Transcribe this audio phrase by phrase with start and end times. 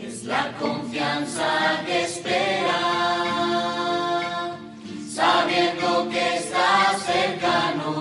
[0.00, 2.80] Es la confianza que espera,
[5.06, 7.92] sabiendo que está cercano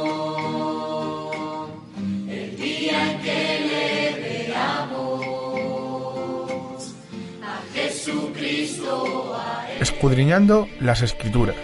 [2.30, 4.14] el día en que le
[4.48, 4.96] veamos
[7.44, 9.38] a Jesucristo.
[9.82, 11.58] Escudriñando las Escrituras.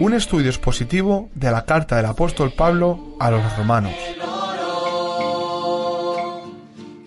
[0.00, 3.94] Un estudio expositivo de la carta del apóstol Pablo a los romanos.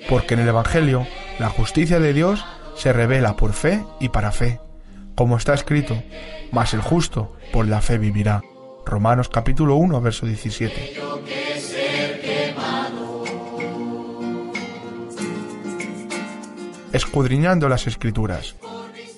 [0.07, 1.05] Porque en el Evangelio
[1.37, 2.45] la justicia de Dios
[2.77, 4.61] se revela por fe y para fe,
[5.15, 6.01] como está escrito,
[6.53, 8.41] mas el justo por la fe vivirá.
[8.85, 10.93] Romanos capítulo 1, verso 17.
[11.25, 13.25] que ser quemado.
[16.93, 18.55] Escudriñando las Escrituras.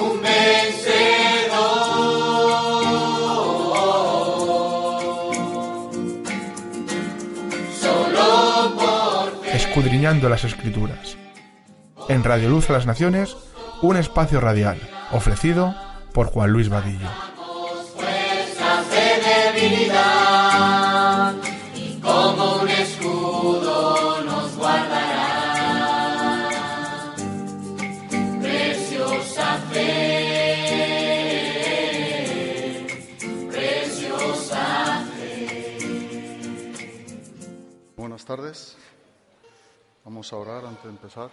[0.00, 0.72] Un vencedor.
[7.78, 11.18] Solo por Escudriñando las Escrituras.
[12.08, 13.36] En Radio Luz a las Naciones,
[13.82, 14.80] un espacio radial
[15.12, 15.74] ofrecido
[16.12, 17.08] por Juan Luis Vadillo.
[21.74, 26.48] y como un escudo nos guardará.
[28.40, 30.86] Preciosa fe,
[33.50, 35.04] preciosa
[37.96, 38.76] Buenas tardes.
[40.04, 41.30] Vamos a orar antes de empezar.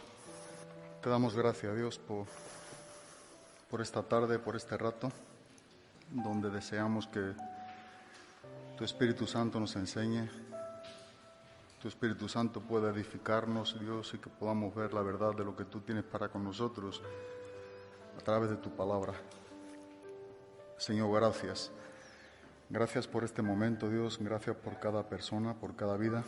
[1.02, 2.27] Te damos gracias Dios por,
[3.70, 5.12] por esta tarde, por este rato,
[6.12, 7.34] donde deseamos que
[8.78, 10.28] tu Espíritu Santo nos enseñe,
[11.81, 15.66] tu Espíritu Santo pueda edificarnos, Dios, y que podamos ver la verdad de lo que
[15.66, 17.02] tú tienes para con nosotros
[18.18, 19.13] a través de tu palabra.
[20.78, 21.72] Señor, gracias.
[22.69, 24.18] Gracias por este momento, Dios.
[24.19, 26.24] Gracias por cada persona, por cada vida.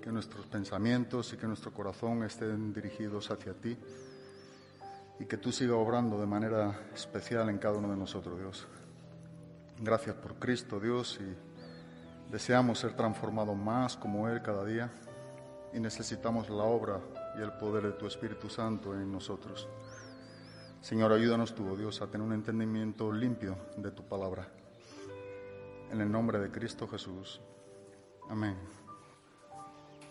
[0.00, 3.76] Que nuestros pensamientos y que nuestro corazón estén dirigidos hacia ti.
[5.20, 8.66] Y que tú sigas obrando de manera especial en cada uno de nosotros, Dios.
[9.78, 11.20] Gracias por Cristo, Dios.
[11.20, 14.90] Y deseamos ser transformados más como Él cada día.
[15.74, 17.00] Y necesitamos la obra
[17.38, 19.68] y el poder de tu Espíritu Santo en nosotros.
[20.80, 24.48] Señor, ayúdanos tú, oh Dios, a tener un entendimiento limpio de tu palabra.
[25.90, 27.42] En el nombre de Cristo Jesús.
[28.30, 28.56] Amén.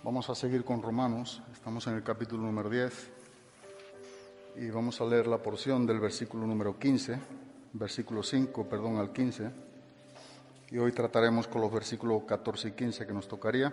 [0.03, 1.41] Vamos a seguir con Romanos.
[1.51, 3.18] Estamos en el capítulo número 10
[4.59, 7.17] y vamos a leer la porción del versículo número 15,
[7.71, 9.49] versículo 5, perdón, al 15.
[10.71, 13.71] Y hoy trataremos con los versículos 14 y 15 que nos tocaría.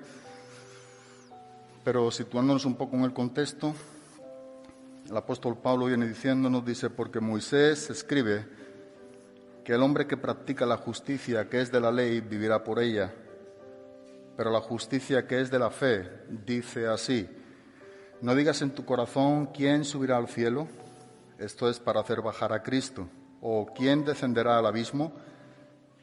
[1.83, 3.75] Pero situándonos un poco en el contexto,
[5.11, 8.47] el apóstol Pablo viene diciéndonos, dice, porque Moisés escribe
[9.65, 13.13] que el hombre que practica la justicia que es de la ley vivirá por ella,
[14.37, 16.09] pero la justicia que es de la fe
[16.47, 17.29] dice así,
[18.21, 20.69] no digas en tu corazón quién subirá al cielo,
[21.39, 23.09] esto es para hacer bajar a Cristo,
[23.41, 25.13] o quién descenderá al abismo,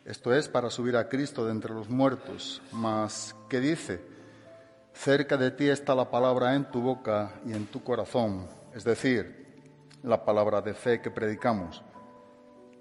[0.06, 4.02] esto es para subir a Cristo de entre los muertos, mas ¿qué dice?
[4.94, 9.62] Cerca de ti está la palabra en tu boca y en tu corazón, es decir,
[10.04, 11.82] la palabra de fe que predicamos,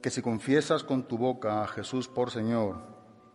[0.02, 2.82] que si confiesas con tu boca a Jesús por Señor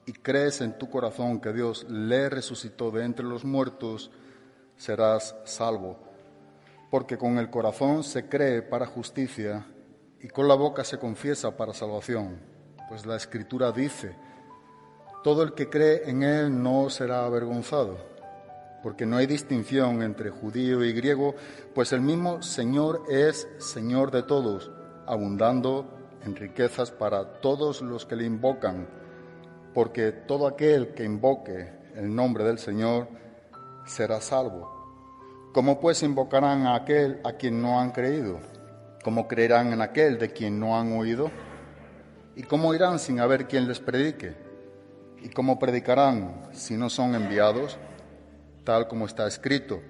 [0.05, 4.11] y crees en tu corazón que Dios le resucitó de entre los muertos,
[4.77, 5.97] serás salvo.
[6.89, 9.65] Porque con el corazón se cree para justicia
[10.21, 12.39] y con la boca se confiesa para salvación.
[12.88, 14.15] Pues la Escritura dice,
[15.23, 17.97] todo el que cree en Él no será avergonzado,
[18.81, 21.35] porque no hay distinción entre judío y griego,
[21.75, 24.71] pues el mismo Señor es Señor de todos,
[25.06, 25.94] abundando
[26.24, 28.88] en riquezas para todos los que le invocan,
[29.74, 33.09] porque todo aquel que invoque el nombre del Señor
[33.88, 34.78] será salvo.
[35.54, 38.39] ¿Cómo pues invocarán a aquel a quien no han creído?
[39.04, 41.31] ¿Cómo creerán en aquel de quien no han oído?
[42.36, 44.36] ¿Y cómo irán sin haber quien les predique?
[45.22, 47.78] ¿Y cómo predicarán si no son enviados?
[48.63, 49.81] Tal como está escrito,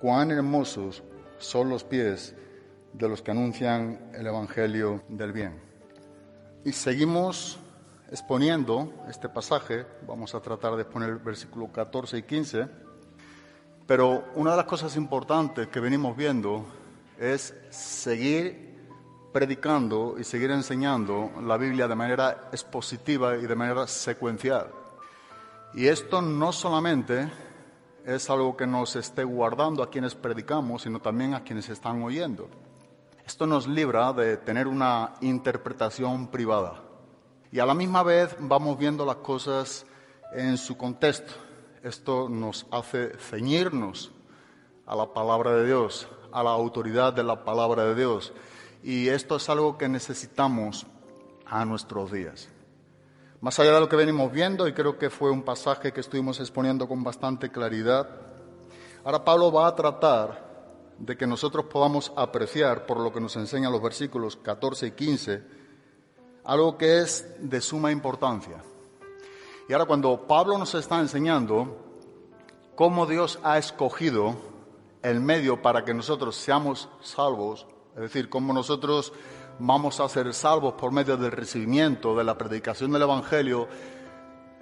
[0.00, 1.02] cuán hermosos
[1.38, 2.36] son los pies
[2.92, 5.58] de los que anuncian el Evangelio del bien.
[6.64, 7.58] Y seguimos
[8.10, 12.68] exponiendo este pasaje, vamos a tratar de exponer el versículo 14 y 15,
[13.86, 16.64] pero una de las cosas importantes que venimos viendo
[17.18, 18.72] es seguir
[19.32, 24.68] predicando y seguir enseñando la Biblia de manera expositiva y de manera secuencial.
[25.74, 27.30] Y esto no solamente
[28.04, 32.48] es algo que nos esté guardando a quienes predicamos, sino también a quienes están oyendo.
[33.24, 36.82] Esto nos libra de tener una interpretación privada.
[37.50, 39.86] Y a la misma vez vamos viendo las cosas
[40.34, 41.32] en su contexto.
[41.82, 44.12] Esto nos hace ceñirnos
[44.86, 48.32] a la palabra de Dios, a la autoridad de la palabra de Dios.
[48.84, 50.86] Y esto es algo que necesitamos
[51.44, 52.48] a nuestros días.
[53.40, 56.38] Más allá de lo que venimos viendo, y creo que fue un pasaje que estuvimos
[56.38, 58.08] exponiendo con bastante claridad,
[59.02, 60.52] ahora Pablo va a tratar
[60.98, 65.42] de que nosotros podamos apreciar, por lo que nos enseñan los versículos 14 y 15,
[66.44, 68.62] algo que es de suma importancia.
[69.68, 71.76] Y ahora cuando Pablo nos está enseñando
[72.74, 74.36] cómo Dios ha escogido
[75.02, 79.12] el medio para que nosotros seamos salvos, es decir, cómo nosotros
[79.58, 83.68] vamos a ser salvos por medio del recibimiento, de la predicación del Evangelio,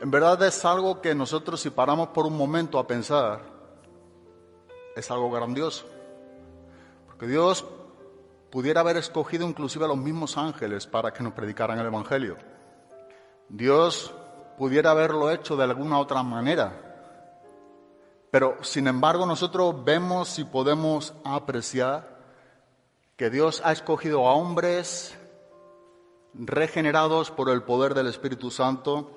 [0.00, 3.42] en verdad es algo que nosotros si paramos por un momento a pensar,
[4.96, 5.86] es algo grandioso.
[7.18, 7.66] Que Dios
[8.50, 12.38] pudiera haber escogido inclusive a los mismos ángeles para que nos predicaran el Evangelio.
[13.50, 14.14] Dios
[14.60, 16.74] pudiera haberlo hecho de alguna otra manera.
[18.30, 22.18] Pero sin embargo nosotros vemos y podemos apreciar
[23.16, 25.16] que Dios ha escogido a hombres
[26.34, 29.10] regenerados por el poder del Espíritu Santo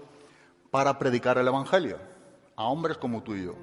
[0.71, 1.97] para predicar el Evangelio,
[2.55, 3.55] a hombres como tú y yo.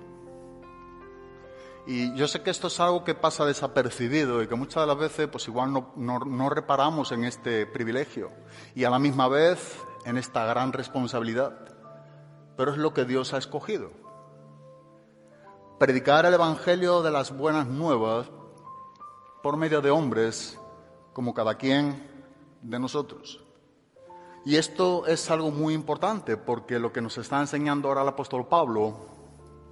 [1.86, 4.98] Y yo sé que esto es algo que pasa desapercibido y que muchas de las
[4.98, 8.30] veces pues igual no, no, reparamos en este privilegio
[8.74, 11.69] y a la misma vez en esta gran responsabilidad.
[12.60, 13.90] Pero es lo que Dios ha escogido.
[15.78, 18.26] Predicar el Evangelio de las buenas nuevas
[19.42, 20.58] por medio de hombres
[21.14, 22.06] como cada quien
[22.60, 23.42] de nosotros.
[24.44, 28.46] Y esto es algo muy importante porque lo que nos está enseñando ahora el apóstol
[28.46, 29.06] Pablo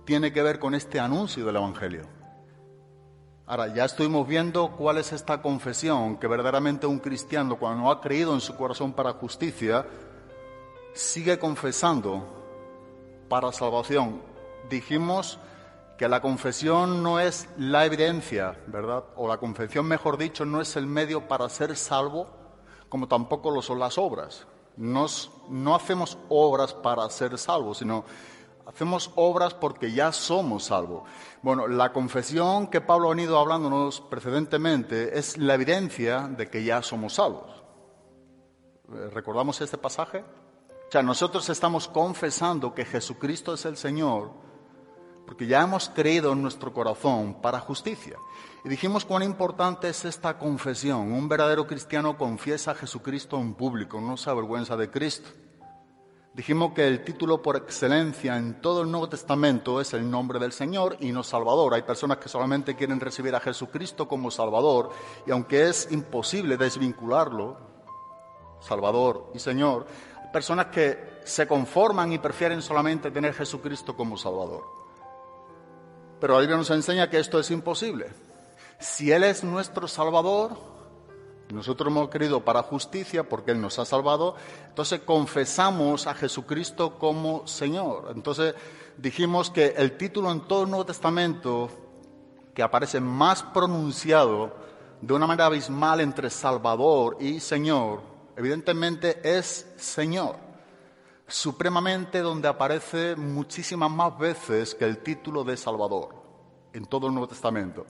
[0.07, 2.07] tiene que ver con este anuncio del Evangelio.
[3.45, 8.33] Ahora, ya estuvimos viendo cuál es esta confesión que verdaderamente un cristiano, cuando ha creído
[8.33, 9.87] en su corazón para justicia,
[10.95, 12.39] sigue confesando
[13.29, 14.23] para salvación.
[14.69, 15.39] Dijimos
[15.97, 19.05] que la confesión no es la evidencia, ¿verdad?
[19.17, 22.29] O la confesión, mejor dicho, no es el medio para ser salvo,
[22.89, 24.47] como tampoco lo son las obras.
[24.77, 28.05] Nos, no hacemos obras para ser salvos, sino
[28.69, 31.05] Hacemos obras porque ya somos salvos.
[31.41, 36.83] Bueno, la confesión que Pablo ha venido hablándonos precedentemente es la evidencia de que ya
[36.83, 37.65] somos salvos.
[38.93, 40.23] Eh, ¿Recordamos este pasaje?
[40.89, 44.31] O sea, nosotros estamos confesando que Jesucristo es el Señor
[45.29, 48.17] porque ya hemos creído en nuestro corazón para justicia.
[48.65, 51.13] Y dijimos cuán importante es esta confesión.
[51.13, 55.29] Un verdadero cristiano confiesa a Jesucristo en público, no se avergüenza de Cristo.
[56.33, 60.53] Dijimos que el título por excelencia en todo el Nuevo Testamento es el nombre del
[60.53, 61.75] Señor y no Salvador.
[61.75, 64.89] Hay personas que solamente quieren recibir a Jesucristo como Salvador
[65.27, 67.59] y aunque es imposible desvincularlo,
[68.61, 69.87] Salvador y Señor,
[70.33, 74.65] personas que se conforman y prefieren solamente tener Jesucristo como Salvador.
[76.21, 78.07] Pero la Biblia nos enseña que esto es imposible.
[78.79, 80.57] Si Él es nuestro Salvador,
[81.51, 84.35] nosotros hemos querido para justicia porque Él nos ha salvado,
[84.69, 88.13] entonces confesamos a Jesucristo como Señor.
[88.15, 88.55] Entonces
[88.97, 91.71] dijimos que el título en todo el Nuevo Testamento
[92.55, 94.53] que aparece más pronunciado
[95.01, 98.01] de una manera abismal entre Salvador y Señor,
[98.39, 100.37] evidentemente es Señor,
[101.27, 106.15] supremamente donde aparece muchísimas más veces que el título de Salvador
[106.73, 107.85] en todo el Nuevo Testamento.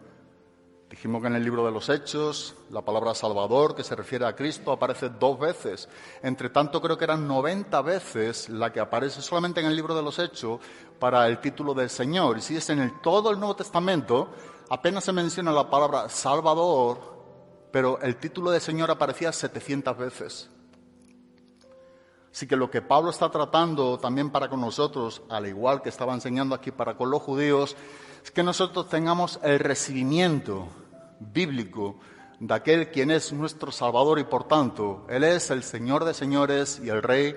[0.89, 4.35] Dijimos que en el libro de los Hechos la palabra Salvador, que se refiere a
[4.35, 5.87] Cristo, aparece dos veces.
[6.23, 10.03] Entre tanto, creo que eran 90 veces la que aparece solamente en el libro de
[10.03, 10.61] los Hechos
[10.99, 12.39] para el título de Señor.
[12.39, 14.31] Y si es en el, todo el Nuevo Testamento,
[14.71, 17.18] apenas se menciona la palabra Salvador,
[17.71, 20.51] pero el título de Señor aparecía 700 veces.
[22.33, 26.15] Así que lo que Pablo está tratando también para con nosotros, al igual que estaba
[26.15, 27.77] enseñando aquí para con los judíos,
[28.23, 30.69] es que nosotros tengamos el recibimiento
[31.21, 31.99] bíblico
[32.39, 36.81] de aquel quien es nuestro Salvador y por tanto Él es el Señor de señores
[36.83, 37.35] y el Rey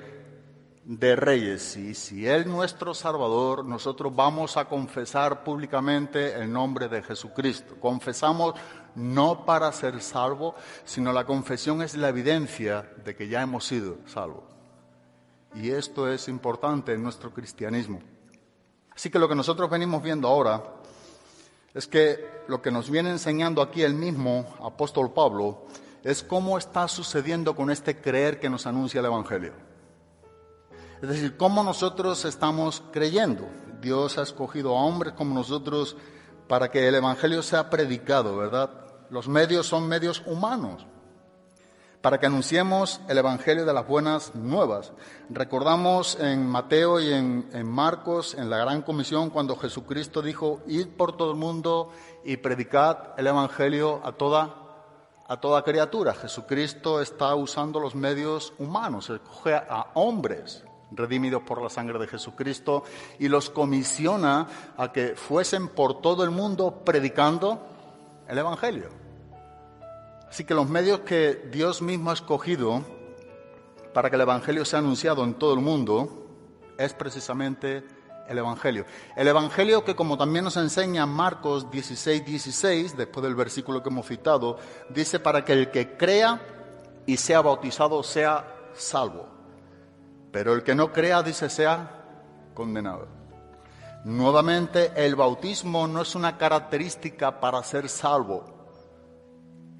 [0.97, 1.77] de reyes.
[1.77, 7.75] Y si Él nuestro Salvador, nosotros vamos a confesar públicamente el nombre de Jesucristo.
[7.79, 8.55] Confesamos
[8.95, 13.99] no para ser salvos, sino la confesión es la evidencia de que ya hemos sido
[14.05, 14.43] salvos.
[15.55, 18.01] Y esto es importante en nuestro cristianismo.
[18.93, 20.61] Así que lo que nosotros venimos viendo ahora
[21.73, 25.67] es que lo que nos viene enseñando aquí el mismo apóstol Pablo
[26.03, 29.70] es cómo está sucediendo con este creer que nos anuncia el Evangelio.
[31.01, 33.47] Es decir, cómo nosotros estamos creyendo.
[33.81, 35.97] Dios ha escogido a hombres como nosotros
[36.47, 38.69] para que el Evangelio sea predicado, ¿verdad?
[39.09, 40.85] Los medios son medios humanos
[42.01, 44.91] para que anunciemos el Evangelio de las buenas nuevas.
[45.29, 51.15] Recordamos en Mateo y en, Marcos, en la Gran Comisión, cuando Jesucristo dijo, id por
[51.15, 51.91] todo el mundo
[52.23, 54.55] y predicad el Evangelio a toda,
[55.27, 56.13] a toda criatura.
[56.13, 62.83] Jesucristo está usando los medios humanos, escoge a hombres redimidos por la sangre de Jesucristo
[63.19, 67.65] y los comisiona a que fuesen por todo el mundo predicando
[68.27, 68.89] el Evangelio.
[70.29, 72.83] Así que los medios que Dios mismo ha escogido
[73.93, 76.27] para que el Evangelio sea anunciado en todo el mundo
[76.77, 77.83] es precisamente
[78.27, 78.85] el Evangelio.
[79.15, 84.07] El Evangelio que como también nos enseña Marcos 16, 16, después del versículo que hemos
[84.07, 84.57] citado,
[84.89, 86.41] dice para que el que crea
[87.05, 89.40] y sea bautizado sea salvo.
[90.31, 92.03] Pero el que no crea, dice, sea
[92.53, 93.07] condenado.
[94.05, 98.61] Nuevamente, el bautismo no es una característica para ser salvo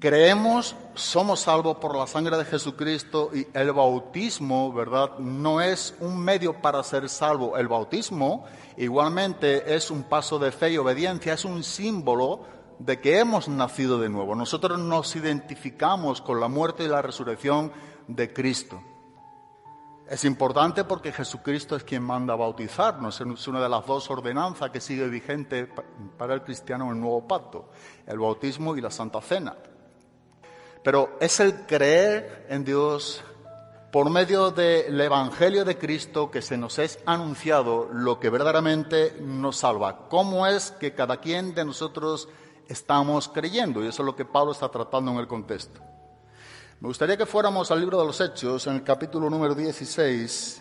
[0.02, 5.16] creemos, somos salvos por la sangre de Jesucristo y el bautismo, ¿verdad?
[5.18, 7.56] No es un medio para ser salvo.
[7.56, 8.44] El bautismo
[8.76, 12.42] igualmente es un paso de fe y obediencia, es un símbolo
[12.80, 14.34] de que hemos nacido de nuevo.
[14.34, 17.70] Nosotros nos identificamos con la muerte y la resurrección
[18.08, 18.82] de Cristo.
[20.12, 23.18] Es importante porque Jesucristo es quien manda a bautizarnos.
[23.18, 25.66] Es una de las dos ordenanzas que sigue vigente
[26.18, 27.70] para el cristiano en el nuevo pacto,
[28.06, 29.56] el bautismo y la Santa Cena.
[30.84, 33.24] Pero es el creer en Dios
[33.90, 39.56] por medio del Evangelio de Cristo que se nos es anunciado lo que verdaderamente nos
[39.56, 40.10] salva.
[40.10, 42.28] ¿Cómo es que cada quien de nosotros
[42.68, 43.82] estamos creyendo?
[43.82, 45.80] Y eso es lo que Pablo está tratando en el contexto.
[46.82, 50.60] Me gustaría que fuéramos al libro de los Hechos, en el capítulo número 16.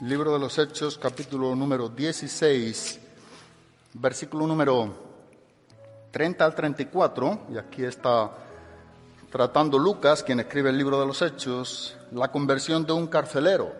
[0.00, 2.98] Libro de los Hechos, capítulo número 16,
[3.92, 4.90] versículo número
[6.12, 7.40] 30 al 34.
[7.52, 8.30] Y aquí está
[9.30, 13.70] tratando Lucas, quien escribe el libro de los Hechos, la conversión de un carcelero.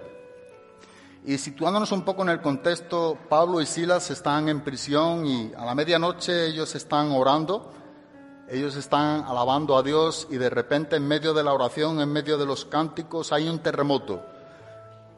[1.24, 5.64] Y situándonos un poco en el contexto, Pablo y Silas están en prisión y a
[5.64, 7.72] la medianoche ellos están orando,
[8.52, 12.36] ellos están alabando a Dios y de repente en medio de la oración, en medio
[12.36, 14.22] de los cánticos, hay un terremoto.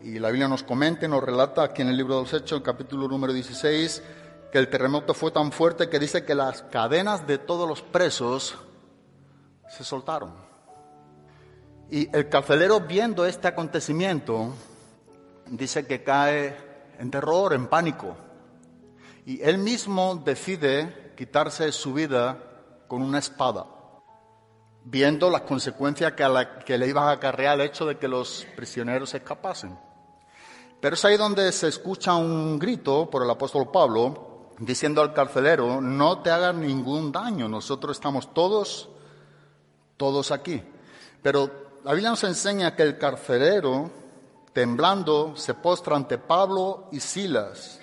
[0.01, 2.59] Y la Biblia nos comenta y nos relata aquí en el libro de los Hechos,
[2.59, 4.05] el capítulo número 16,
[4.53, 8.55] que el terremoto fue tan fuerte que dice que las cadenas de todos los presos
[9.69, 10.33] se soltaron.
[11.91, 14.55] Y el carcelero viendo este acontecimiento
[15.47, 16.57] dice que cae
[17.01, 18.15] en terror, en pánico.
[19.27, 22.54] Y él mismo decide quitarse su vida
[22.89, 23.67] con una espada,
[24.85, 29.79] viendo las consecuencias que, le iban a acarrear el hecho de que los prisioneros escapasen.
[30.81, 35.81] Pero es ahí donde se escucha un grito por el apóstol Pablo diciendo al carcelero,
[35.81, 38.89] no te hagas ningún daño, nosotros estamos todos
[39.97, 40.63] todos aquí.
[41.23, 43.91] Pero la Biblia nos enseña que el carcelero,
[44.53, 47.81] temblando, se postra ante Pablo y Silas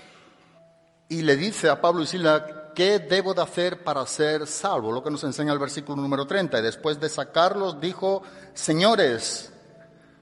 [1.09, 2.43] y le dice a Pablo y Silas,
[2.73, 4.91] ¿qué debo de hacer para ser salvo?
[4.91, 6.59] Lo que nos enseña el versículo número 30.
[6.59, 8.23] Y después de sacarlos, dijo,
[8.53, 9.51] señores,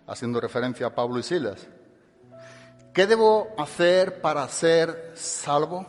[0.08, 1.68] haciendo referencia a Pablo y Silas,
[2.94, 5.86] ¿qué debo hacer para ser salvo?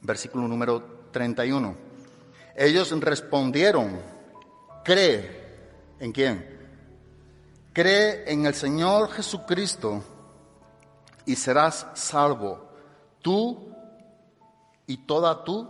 [0.00, 1.76] Versículo número 31.
[2.56, 4.00] Ellos respondieron,
[4.84, 5.42] Cree.
[6.00, 6.60] ¿En quién?
[7.72, 10.02] Cree en el Señor Jesucristo
[11.24, 12.68] y serás salvo,
[13.22, 13.71] tú
[14.92, 15.66] y toda tu,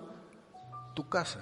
[0.94, 1.38] tu casa.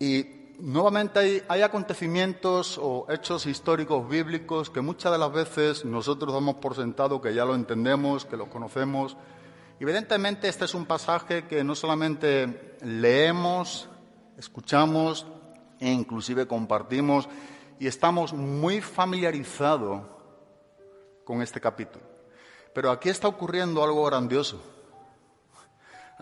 [0.00, 0.26] Y
[0.58, 6.56] nuevamente hay, hay, acontecimientos o hechos históricos bíblicos que muchas de las veces nosotros damos
[6.56, 9.16] por sentado que ya lo entendemos, que lo conocemos.
[9.78, 13.88] Evidentemente este es un pasaje que no solamente leemos,
[14.36, 15.26] escuchamos,
[15.78, 17.28] e inclusive compartimos
[17.78, 20.02] y estamos muy familiarizados
[21.24, 22.04] con este capítulo.
[22.74, 24.73] Pero aquí está ocurriendo algo grandioso.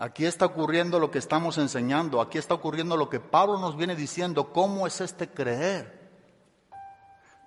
[0.03, 3.95] Aquí está ocurriendo lo que estamos enseñando, aquí está ocurriendo lo que Pablo nos viene
[3.95, 6.11] diciendo, cómo es este creer.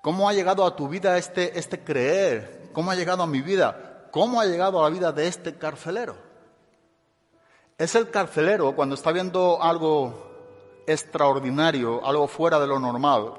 [0.01, 2.71] ¿Cómo ha llegado a tu vida este, este creer?
[2.73, 4.09] ¿Cómo ha llegado a mi vida?
[4.11, 6.17] ¿Cómo ha llegado a la vida de este carcelero?
[7.77, 13.35] Es el carcelero cuando está viendo algo extraordinario, algo fuera de lo normal.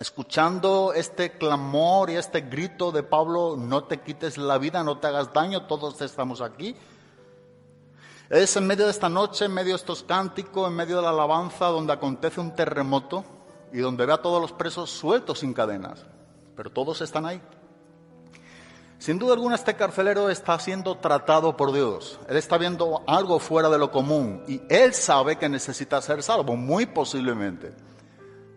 [0.00, 5.08] Escuchando este clamor y este grito de Pablo, no te quites la vida, no te
[5.08, 6.74] hagas daño, todos estamos aquí.
[8.30, 11.10] Es en medio de esta noche, en medio de estos cánticos, en medio de la
[11.10, 13.22] alabanza, donde acontece un terremoto
[13.70, 16.06] y donde ve a todos los presos sueltos sin cadenas,
[16.56, 17.42] pero todos están ahí.
[18.98, 22.18] Sin duda alguna este carcelero está siendo tratado por Dios.
[22.26, 26.56] Él está viendo algo fuera de lo común y él sabe que necesita ser salvo,
[26.56, 27.74] muy posiblemente.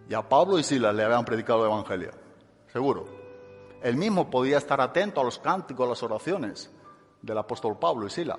[0.08, 2.12] Y a Pablo y Silas le habían predicado el Evangelio,
[2.72, 3.06] seguro.
[3.82, 6.72] Él mismo podía estar atento a los cánticos, a las oraciones
[7.22, 8.38] del apóstol Pablo y Silas.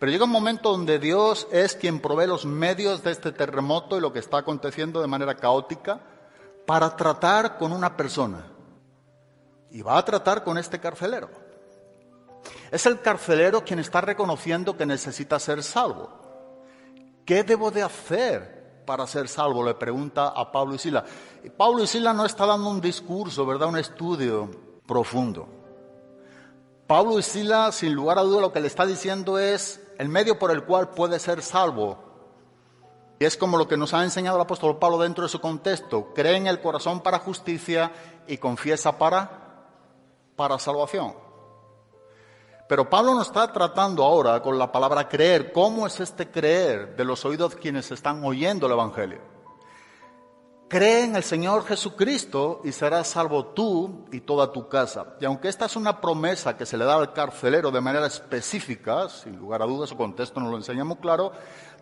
[0.00, 4.00] Pero llega un momento donde Dios es quien provee los medios de este terremoto y
[4.00, 6.00] lo que está aconteciendo de manera caótica
[6.66, 8.46] para tratar con una persona
[9.70, 11.28] y va a tratar con este carcelero.
[12.70, 16.08] Es el carcelero quien está reconociendo que necesita ser salvo.
[17.26, 19.62] ¿Qué debo de hacer para ser salvo?
[19.62, 21.04] Le pregunta a Pablo y Sila.
[21.44, 23.68] Y Pablo y Sila no está dando un discurso, ¿verdad?
[23.68, 24.50] Un estudio
[24.86, 25.46] profundo.
[26.86, 30.38] Pablo y Sila, sin lugar a duda, lo que le está diciendo es el medio
[30.38, 31.98] por el cual puede ser salvo.
[33.18, 36.14] Y es como lo que nos ha enseñado el apóstol Pablo dentro de su contexto.
[36.14, 37.92] Cree en el corazón para justicia
[38.26, 39.30] y confiesa para
[40.36, 41.14] para salvación.
[42.66, 45.52] Pero Pablo nos está tratando ahora con la palabra creer.
[45.52, 49.20] ¿Cómo es este creer de los oídos quienes están oyendo el Evangelio?
[50.70, 55.16] Cree en el Señor Jesucristo y serás salvo tú y toda tu casa.
[55.20, 59.08] Y aunque esta es una promesa que se le da al carcelero de manera específica,
[59.08, 61.32] sin lugar a dudas, su contexto nos lo enseñamos claro,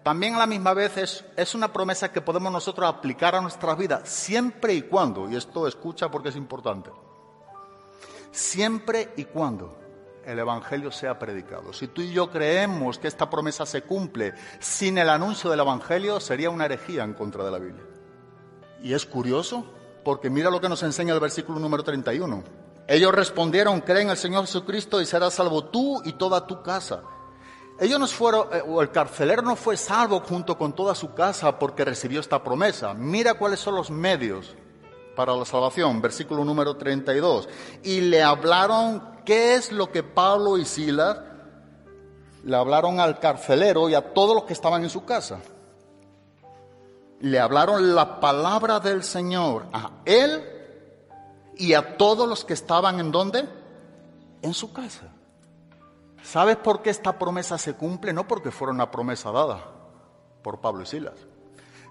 [0.02, 3.76] también a la misma vez es, es una promesa que podemos nosotros aplicar a nuestras
[3.76, 6.90] vidas siempre y cuando, y esto escucha porque es importante,
[8.30, 9.78] siempre y cuando
[10.24, 11.74] el Evangelio sea predicado.
[11.74, 16.20] Si tú y yo creemos que esta promesa se cumple sin el anuncio del Evangelio,
[16.20, 17.97] sería una herejía en contra de la Biblia.
[18.82, 19.64] Y es curioso,
[20.04, 22.42] porque mira lo que nos enseña el versículo número 31.
[22.86, 27.02] Ellos respondieron, creen en el Señor Jesucristo y serás salvo tú y toda tu casa.
[27.78, 31.58] Ellos no fueron, eh, o el carcelero no fue salvo junto con toda su casa
[31.58, 32.94] porque recibió esta promesa.
[32.94, 34.56] Mira cuáles son los medios
[35.14, 37.48] para la salvación, versículo número 32.
[37.82, 41.18] Y le hablaron, ¿qué es lo que Pablo y Silas
[42.42, 45.40] le hablaron al carcelero y a todos los que estaban en su casa?
[47.20, 50.44] Le hablaron la palabra del Señor a él
[51.56, 53.48] y a todos los que estaban en dónde?
[54.42, 55.12] En su casa.
[56.22, 58.12] ¿Sabes por qué esta promesa se cumple?
[58.12, 59.64] No porque fuera una promesa dada
[60.42, 61.14] por Pablo y Silas,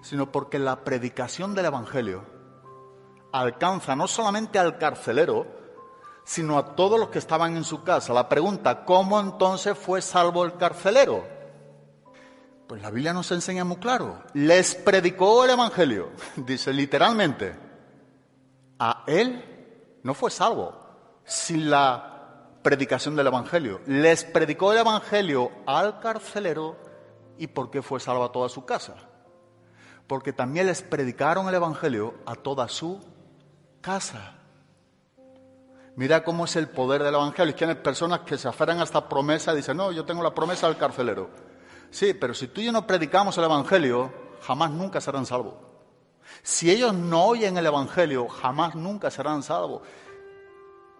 [0.01, 2.23] sino porque la predicación del Evangelio
[3.31, 5.45] alcanza no solamente al carcelero,
[6.23, 8.13] sino a todos los que estaban en su casa.
[8.13, 11.36] La pregunta, ¿cómo entonces fue salvo el carcelero?
[12.67, 14.23] Pues la Biblia nos enseña muy claro.
[14.33, 17.55] Les predicó el Evangelio, dice literalmente.
[18.79, 20.77] A él no fue salvo
[21.23, 23.79] sin la predicación del Evangelio.
[23.87, 26.75] Les predicó el Evangelio al carcelero
[27.37, 28.95] y por qué fue salvo a toda su casa.
[30.05, 32.99] Porque también les predicaron el Evangelio a toda su
[33.79, 34.33] casa.
[35.95, 37.51] Mira cómo es el poder del Evangelio.
[37.51, 40.21] Es que hay personas que se aferran a esta promesa y dicen, no, yo tengo
[40.21, 41.46] la promesa del carcelero.
[41.89, 45.55] Sí, pero si tú y yo no predicamos el Evangelio, jamás nunca serán salvos.
[46.43, 49.81] Si ellos no oyen el Evangelio, jamás nunca serán salvos.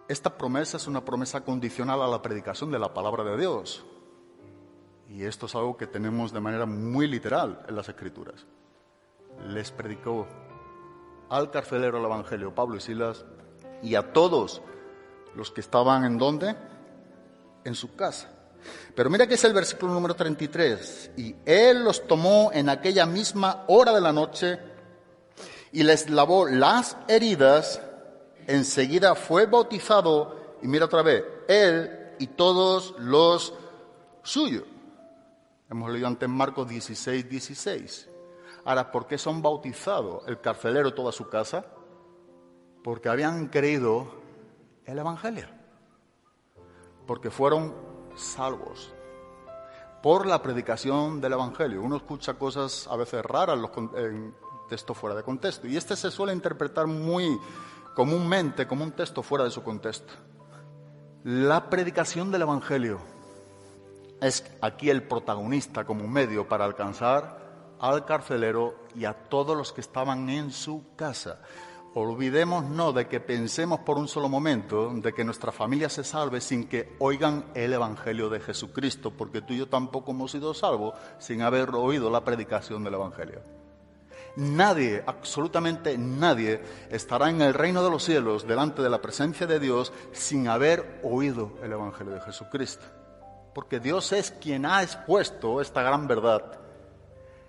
[0.08, 3.84] Esta promesa es una promesa condicional a la predicación de la palabra de Dios.
[5.08, 8.46] Y esto es algo que tenemos de manera muy literal en las Escrituras.
[9.46, 10.26] Les predicó
[11.28, 13.24] al carcelero el Evangelio, Pablo y Silas,
[13.82, 14.62] y a todos
[15.34, 16.56] los que estaban en dónde?
[17.64, 18.37] En su casa.
[18.98, 21.12] Pero mira que es el versículo número 33.
[21.16, 24.58] Y él los tomó en aquella misma hora de la noche
[25.70, 27.80] y les lavó las heridas.
[28.48, 30.56] Enseguida fue bautizado.
[30.62, 33.54] Y mira otra vez, él y todos los
[34.24, 34.64] suyos.
[35.70, 38.08] Hemos leído antes Marcos 16, 16.
[38.64, 41.64] Ahora, ¿por qué son bautizados el carcelero y toda su casa?
[42.82, 44.08] Porque habían creído
[44.86, 45.46] el Evangelio.
[47.06, 47.87] Porque fueron
[48.20, 48.92] salvos
[50.02, 51.82] por la predicación del Evangelio.
[51.82, 53.58] Uno escucha cosas a veces raras
[53.96, 54.34] en
[54.68, 55.66] texto fuera de contexto.
[55.66, 57.38] Y este se suele interpretar muy
[57.94, 60.12] comúnmente como un texto fuera de su contexto.
[61.24, 63.00] La predicación del Evangelio
[64.20, 67.38] es aquí el protagonista como medio para alcanzar
[67.80, 71.40] al carcelero y a todos los que estaban en su casa.
[72.00, 76.40] Olvidemos no de que pensemos por un solo momento de que nuestra familia se salve
[76.40, 80.94] sin que oigan el Evangelio de Jesucristo, porque tú y yo tampoco hemos sido salvos
[81.18, 83.40] sin haber oído la predicación del Evangelio.
[84.36, 89.58] Nadie, absolutamente nadie, estará en el reino de los cielos delante de la presencia de
[89.58, 92.86] Dios sin haber oído el Evangelio de Jesucristo.
[93.56, 96.60] Porque Dios es quien ha expuesto esta gran verdad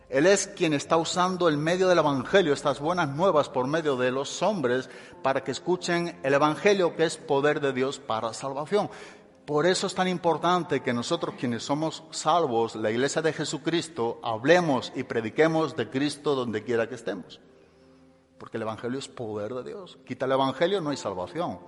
[0.10, 4.10] Él es quien está usando el medio del Evangelio, estas buenas nuevas por medio de
[4.10, 4.90] los hombres,
[5.22, 8.90] para que escuchen el Evangelio que es poder de Dios para salvación.
[9.46, 14.92] Por eso es tan importante que nosotros quienes somos salvos, la iglesia de Jesucristo, hablemos
[14.96, 17.40] y prediquemos de Cristo donde quiera que estemos.
[18.40, 20.00] Porque el Evangelio es poder de Dios.
[20.06, 21.60] Quita el Evangelio, no hay salvación.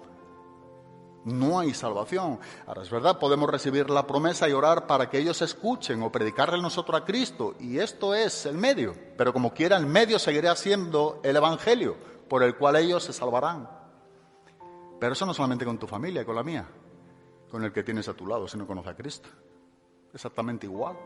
[1.24, 2.40] No hay salvación.
[2.66, 6.62] Ahora es verdad, podemos recibir la promesa y orar para que ellos escuchen o predicarle
[6.62, 7.56] nosotros a Cristo.
[7.60, 8.96] Y esto es el medio.
[9.18, 11.96] Pero como quiera, el medio seguirá siendo el Evangelio
[12.28, 13.70] por el cual ellos se salvarán.
[15.00, 16.68] Pero eso no solamente con tu familia, con la mía
[17.52, 19.30] con el que tienes a tu lado si no conoce a Cristo.
[20.14, 20.98] Exactamente igual.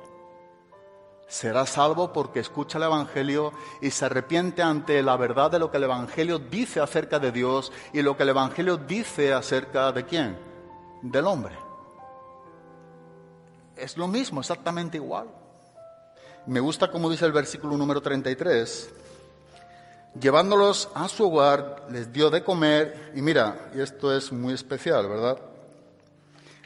[1.28, 5.78] Será salvo porque escucha el Evangelio y se arrepiente ante la verdad de lo que
[5.78, 10.38] el Evangelio dice acerca de Dios y lo que el Evangelio dice acerca de quién?
[11.02, 11.58] Del hombre.
[13.76, 15.28] Es lo mismo, exactamente igual.
[16.46, 18.90] Me gusta como dice el versículo número 33.
[20.20, 25.10] Llevándolos a su hogar, les dio de comer, y mira, y esto es muy especial,
[25.10, 25.38] ¿verdad?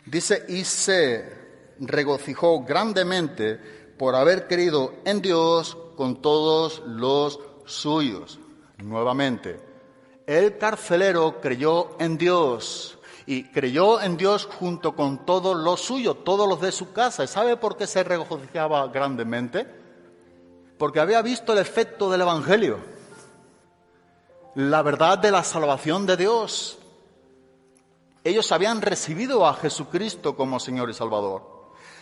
[0.06, 1.40] Dice, y se
[1.80, 8.40] regocijó grandemente por haber creído en Dios con todos los suyos.
[8.78, 9.60] Nuevamente,
[10.26, 16.48] el carcelero creyó en Dios y creyó en Dios junto con todos los suyos, todos
[16.48, 17.26] los de su casa.
[17.26, 19.68] ¿Y sabe por qué se regocijaba grandemente?
[20.78, 22.78] Porque había visto el efecto del Evangelio,
[24.56, 26.80] la verdad de la salvación de Dios,
[28.24, 31.59] ellos habían recibido a Jesucristo como Señor y Salvador.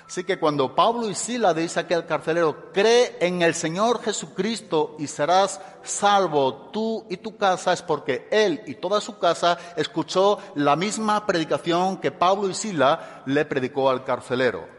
[0.08, 4.96] Así que cuando Pablo y Sila dice aquí al carcelero, cree en el Señor Jesucristo
[4.98, 10.40] y serás salvo tú y tu casa, es porque él y toda su casa escuchó
[10.56, 14.78] la misma predicación que Pablo y Sila le predicó al carcelero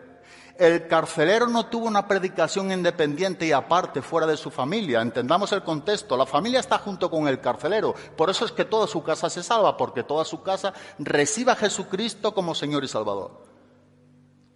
[0.58, 5.00] el carcelero no tuvo una predicación independiente y aparte fuera de su familia.
[5.00, 6.16] Entendamos el contexto.
[6.16, 7.94] La familia está junto con el carcelero.
[8.16, 11.56] Por eso es que toda su casa se salva, porque toda su casa recibe a
[11.56, 13.47] Jesucristo como Señor y Salvador.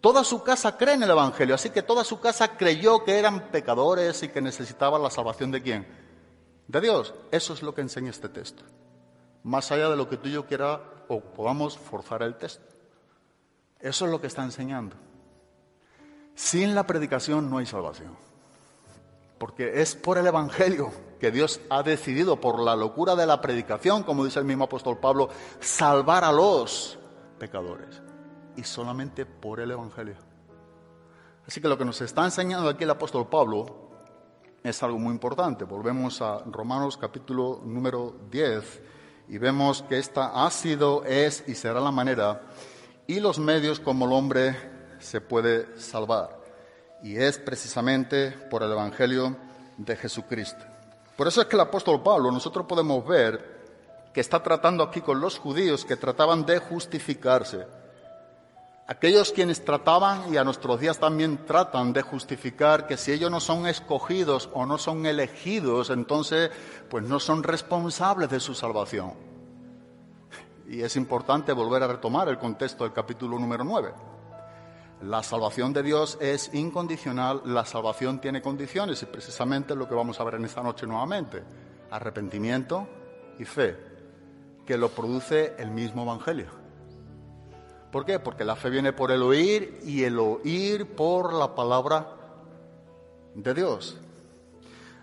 [0.02, 3.52] Toda su casa cree en el Evangelio, así que toda su casa creyó que eran
[3.52, 5.86] pecadores y que necesitaban la salvación de quién?
[6.66, 7.14] De Dios.
[7.30, 8.64] Eso es lo que enseña este texto.
[9.44, 12.64] Más allá de lo que tú y yo quiera o podamos forzar el texto.
[13.78, 14.96] Eso es lo que está enseñando.
[16.34, 18.16] Sin la predicación no hay salvación.
[19.38, 24.02] Porque es por el Evangelio que Dios ha decidido, por la locura de la predicación,
[24.02, 25.28] como dice el mismo apóstol Pablo,
[25.60, 26.98] salvar a los
[27.38, 28.02] pecadores.
[28.56, 30.16] Y solamente por el Evangelio.
[31.46, 33.90] Así que lo que nos está enseñando aquí el apóstol Pablo
[34.62, 35.64] es algo muy importante.
[35.64, 38.82] Volvemos a Romanos capítulo número 10
[39.28, 42.42] y vemos que esta ha sido, es y será la manera
[43.06, 44.56] y los medios como el hombre
[44.98, 46.40] se puede salvar.
[47.02, 49.36] Y es precisamente por el Evangelio
[49.76, 50.64] de Jesucristo.
[51.16, 53.60] Por eso es que el apóstol Pablo, nosotros podemos ver
[54.14, 57.66] que está tratando aquí con los judíos que trataban de justificarse.
[58.92, 63.40] Aquellos quienes trataban y a nuestros días también tratan de justificar que si ellos no
[63.40, 66.50] son escogidos o no son elegidos, entonces
[66.90, 69.14] pues no son responsables de su salvación.
[70.68, 73.94] Y es importante volver a retomar el contexto del capítulo número 9.
[75.04, 80.20] La salvación de Dios es incondicional, la salvación tiene condiciones y precisamente lo que vamos
[80.20, 81.42] a ver en esta noche nuevamente.
[81.90, 82.86] Arrepentimiento
[83.38, 83.74] y fe,
[84.66, 86.61] que lo produce el mismo Evangelio.
[87.92, 88.18] ¿Por qué?
[88.18, 92.16] Porque la fe viene por el oír y el oír por la palabra
[93.34, 93.98] de Dios.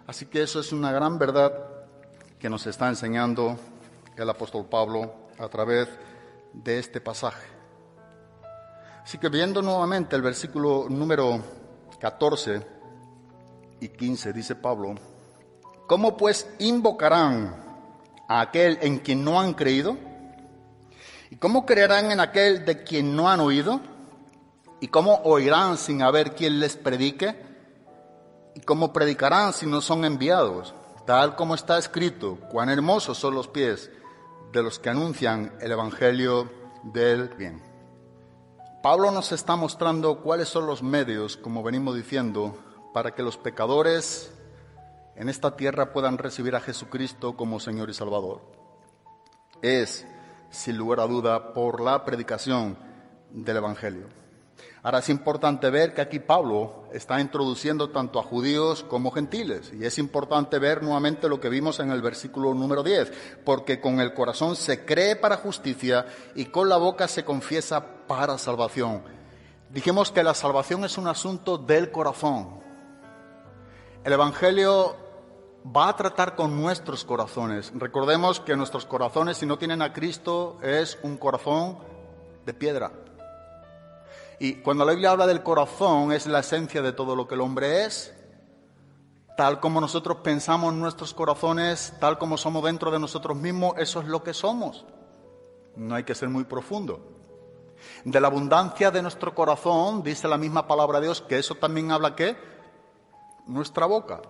[0.07, 1.53] Así que eso es una gran verdad
[2.39, 3.57] que nos está enseñando
[4.17, 5.87] el apóstol Pablo a través
[6.51, 7.47] de este pasaje.
[9.03, 11.43] Así que viendo nuevamente el versículo número
[11.99, 12.65] 14
[13.81, 14.95] y 15, dice Pablo,
[15.85, 17.55] ¿cómo pues invocarán
[18.27, 20.08] a aquel en quien no han creído?
[21.31, 23.79] ¿Y cómo creerán en aquel de quien no han oído?
[24.79, 27.35] ¿Y cómo oirán sin haber quien les predique?
[28.55, 30.73] ¿Y cómo predicarán si no son enviados?
[31.05, 33.91] Tal como está escrito, cuán hermosos son los pies
[34.51, 36.51] de los que anuncian el Evangelio
[36.83, 37.61] del bien.
[38.81, 42.57] Pablo nos está mostrando cuáles son los medios, como venimos diciendo,
[42.93, 44.31] para que los pecadores
[45.15, 48.41] en esta tierra puedan recibir a Jesucristo como Señor y Salvador.
[49.61, 50.05] Es,
[50.49, 52.77] sin lugar a duda, por la predicación
[53.31, 54.19] del Evangelio.
[54.81, 59.71] Ahora es importante ver que aquí Pablo está introduciendo tanto a judíos como gentiles.
[59.73, 63.11] Y es importante ver nuevamente lo que vimos en el versículo número 10,
[63.43, 68.37] porque con el corazón se cree para justicia y con la boca se confiesa para
[68.37, 69.03] salvación.
[69.69, 72.61] Dijimos que la salvación es un asunto del corazón.
[74.05, 74.95] El Evangelio
[75.65, 77.71] va a tratar con nuestros corazones.
[77.75, 81.77] Recordemos que nuestros corazones, si no tienen a Cristo, es un corazón
[82.45, 82.91] de piedra.
[84.39, 87.41] Y cuando la Biblia habla del corazón, es la esencia de todo lo que el
[87.41, 88.13] hombre es.
[89.35, 93.99] Tal como nosotros pensamos en nuestros corazones, tal como somos dentro de nosotros mismos, eso
[94.01, 94.85] es lo que somos.
[95.75, 96.99] No hay que ser muy profundo.
[98.03, 101.91] De la abundancia de nuestro corazón, dice la misma palabra de Dios, que eso también
[101.91, 102.37] habla qué?
[103.45, 104.21] Nuestra boca.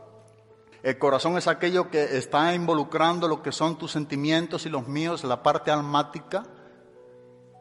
[0.82, 5.26] El corazón es aquello que está involucrando lo que son tus sentimientos y los míos,
[5.26, 6.46] la parte almática.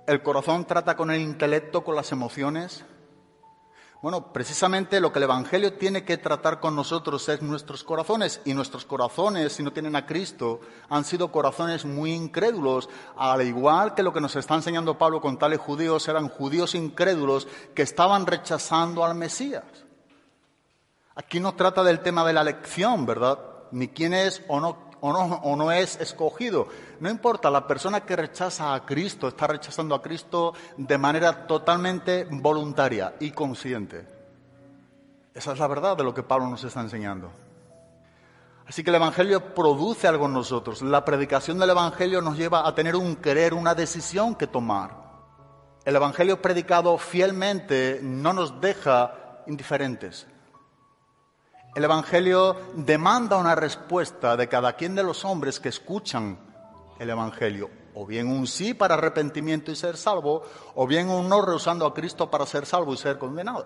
[0.06, 2.84] El corazón trata con el intelecto, con las emociones.
[4.00, 8.40] Bueno, precisamente lo que el Evangelio tiene que tratar con nosotros es nuestros corazones.
[8.44, 12.88] Y nuestros corazones, si no tienen a Cristo, han sido corazones muy incrédulos.
[13.16, 17.48] Al igual que lo que nos está enseñando Pablo con tales judíos, eran judíos incrédulos
[17.74, 19.87] que estaban rechazando al Mesías.
[21.18, 23.40] Aquí no trata del tema de la elección, ¿verdad?
[23.72, 26.68] Ni quién es o no, o no, o no es escogido.
[27.00, 32.24] No importa, la persona que rechaza a Cristo está rechazando a Cristo de manera totalmente
[32.30, 34.06] voluntaria y consciente.
[35.34, 37.32] Esa es la verdad de lo que Pablo nos está enseñando.
[38.68, 40.82] Así que el Evangelio produce algo en nosotros.
[40.82, 44.94] La predicación del Evangelio nos lleva a tener un querer, una decisión que tomar.
[45.84, 50.27] El Evangelio predicado fielmente no nos deja indiferentes.
[51.78, 56.36] El Evangelio demanda una respuesta de cada quien de los hombres que escuchan
[56.98, 57.70] el Evangelio.
[57.94, 60.42] O bien un sí para arrepentimiento y ser salvo,
[60.74, 63.64] o bien un no rehusando a Cristo para ser salvo y ser condenado.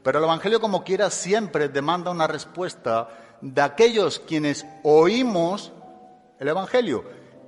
[0.00, 3.08] Pero el Evangelio, como quiera, siempre demanda una respuesta
[3.40, 5.72] de aquellos quienes oímos
[6.38, 7.02] el Evangelio.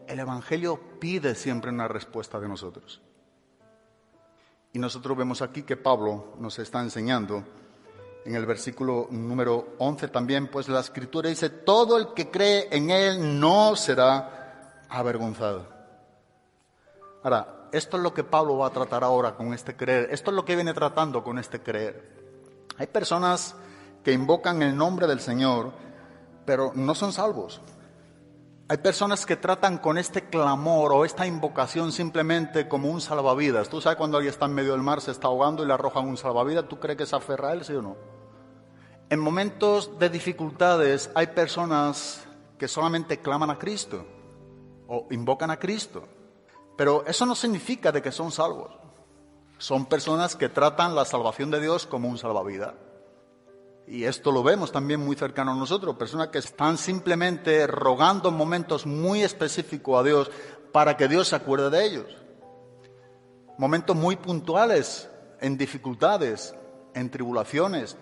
[0.09, 3.01] El Evangelio pide siempre una respuesta de nosotros.
[4.73, 7.45] Y nosotros vemos aquí que Pablo nos está enseñando
[8.25, 12.91] en el versículo número 11 también, pues la escritura dice, todo el que cree en
[12.91, 15.67] Él no será avergonzado.
[17.23, 20.37] Ahora, esto es lo que Pablo va a tratar ahora con este creer, esto es
[20.37, 22.23] lo que viene tratando con este creer.
[22.79, 23.55] Hay personas
[24.05, 25.73] que invocan el nombre del Señor,
[26.45, 27.61] pero no son salvos.
[28.69, 33.69] Hay personas que tratan con este clamor o esta invocación simplemente como un salvavidas.
[33.69, 36.09] Tú sabes cuando alguien está en medio del mar, se está ahogando y le arrojan
[36.09, 38.12] un salvavidas, ¿tú crees que se aferra a él, sí o no?
[39.13, 44.07] En momentos de dificultades hay personas que solamente claman a Cristo
[44.89, 46.09] o invocan a Cristo,
[46.79, 48.73] pero eso no significa de que son salvos.
[49.59, 52.73] Son personas que tratan la salvación de Dios como un salvavidas.
[53.87, 58.35] Y esto lo vemos también muy cercano a nosotros, personas que están simplemente rogando en
[58.35, 60.31] momentos muy específicos a Dios
[60.73, 62.17] para que Dios se acuerde de ellos.
[63.59, 66.55] Momentos muy puntuales, en dificultades,
[66.95, 67.99] en tribulaciones,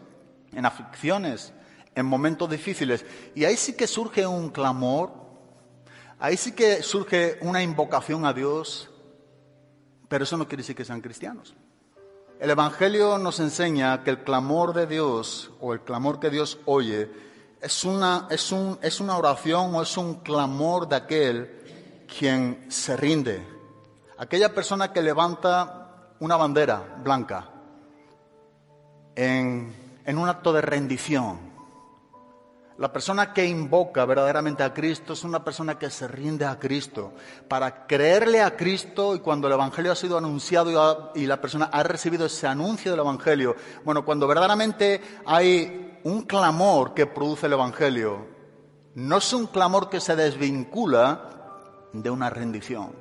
[0.52, 1.52] en aflicciones,
[1.94, 3.04] en momentos difíciles.
[3.34, 5.12] Y ahí sí que surge un clamor,
[6.18, 8.90] ahí sí que surge una invocación a Dios,
[10.08, 11.54] pero eso no quiere decir que sean cristianos.
[12.40, 17.10] El Evangelio nos enseña que el clamor de Dios o el clamor que Dios oye
[17.60, 22.96] es una, es, un, es una oración o es un clamor de aquel quien se
[22.96, 23.46] rinde.
[24.16, 27.50] Aquella persona que levanta una bandera blanca
[29.14, 31.50] en, en un acto de rendición.
[32.78, 37.12] La persona que invoca verdaderamente a Cristo es una persona que se rinde a Cristo.
[37.46, 41.82] Para creerle a Cristo y cuando el Evangelio ha sido anunciado y, la persona ha
[41.82, 48.26] recibido ese anuncio del Evangelio, bueno, cuando verdaderamente hay un clamor que produce el Evangelio,
[48.94, 51.28] no es un clamor que se desvincula
[51.92, 52.92] de una rendición.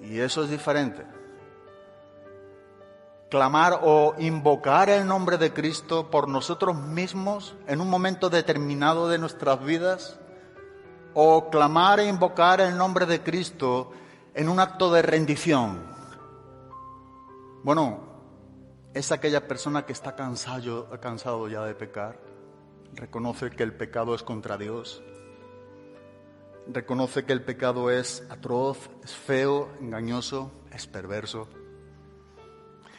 [0.00, 1.13] Y eso es diferente
[3.34, 9.18] clamar o invocar el nombre de Cristo por nosotros mismos en un momento determinado de
[9.18, 10.20] nuestras vidas,
[11.14, 13.90] o clamar e invocar el nombre de Cristo
[14.34, 15.82] en un acto de rendición.
[17.64, 18.04] Bueno,
[18.94, 22.20] es aquella persona que está cansado, cansado ya de pecar,
[22.92, 25.02] reconoce que el pecado es contra Dios,
[26.68, 31.48] reconoce que el pecado es atroz, es feo, engañoso, es perverso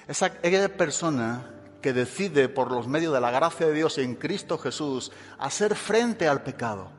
[0.08, 4.58] es aquella persona que decide por los medios de la gracia de Dios en Cristo
[4.58, 6.90] Jesús hacer frente al pecado.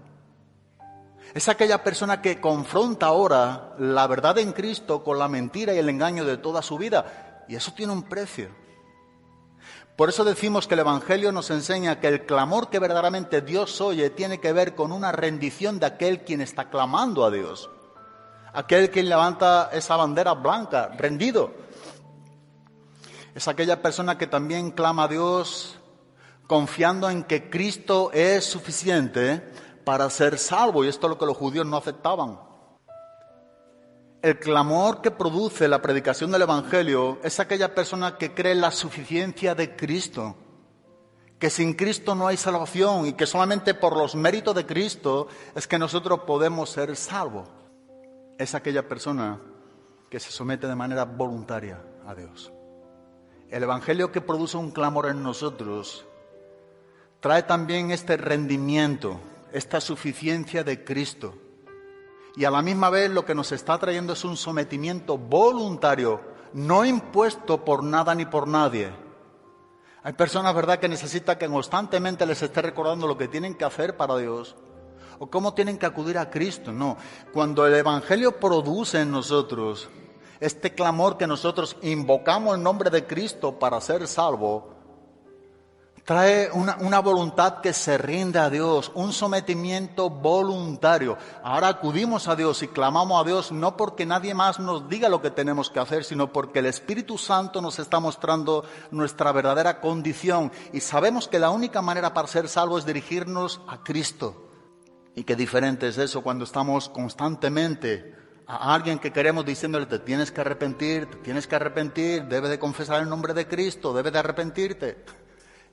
[1.35, 5.89] Es aquella persona que confronta ahora la verdad en Cristo con la mentira y el
[5.89, 7.45] engaño de toda su vida.
[7.49, 8.49] Y eso tiene un precio.
[9.97, 14.11] Por eso decimos que el Evangelio nos enseña que el clamor que verdaderamente Dios oye
[14.11, 17.71] tiene que ver con una rendición de aquel quien está clamando a Dios.
[18.53, 21.66] Aquel quien levanta esa bandera blanca, rendido.
[23.37, 25.79] Es aquella persona que también clama a Dios
[26.47, 29.43] confiando en que Cristo es suficiente
[29.85, 32.41] para ser salvo, y esto es lo que los judíos no aceptaban.
[34.23, 38.71] El clamor que produce la predicación del Evangelio es aquella persona que cree en la
[38.71, 40.35] suficiencia de Cristo,
[41.39, 45.67] que sin Cristo no hay salvación y que solamente por los méritos de Cristo es
[45.67, 47.47] que nosotros podemos ser salvos.
[48.39, 49.39] Es aquella persona
[50.09, 52.51] que se somete de manera voluntaria a Dios.
[53.51, 56.05] El Evangelio que produce un clamor en nosotros
[57.21, 59.21] trae también este rendimiento,
[59.53, 61.35] esta suficiencia de Cristo.
[62.35, 66.21] Y a la misma vez lo que nos está trayendo es un sometimiento voluntario,
[66.53, 68.91] no impuesto por nada ni por nadie.
[70.03, 73.97] Hay personas, ¿verdad?, que necesitan que constantemente les esté recordando lo que tienen que hacer
[73.97, 74.57] para Dios
[75.19, 76.73] o cómo tienen que acudir a Cristo.
[76.73, 76.97] No,
[77.33, 79.89] cuando el Evangelio produce en nosotros
[80.41, 84.77] este clamor que nosotros invocamos el nombre de Cristo para ser salvo,
[86.07, 91.19] trae una, voluntad que se rinde a Dios, un sometimiento voluntario.
[91.43, 95.21] Ahora acudimos a Dios y clamamos a Dios no porque nadie más nos diga lo
[95.21, 100.53] que tenemos que hacer, sino porque el Espíritu Santo nos está mostrando nuestra verdadera condición
[100.73, 104.45] y sabemos que la única manera para ser salvo es dirigirnos a Cristo.
[105.17, 108.15] Y qué diferente es eso cuando estamos constantemente
[108.47, 113.03] a alguien que queremos diciéndole te tienes que arrepentir, tienes que arrepentir, debes de confesar
[113.03, 115.05] el nombre de Cristo, debes de arrepentirte.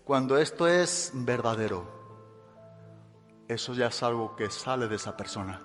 [0.03, 1.85] Cuando esto es verdadero,
[3.47, 5.61] eso ya es algo que sale de esa persona.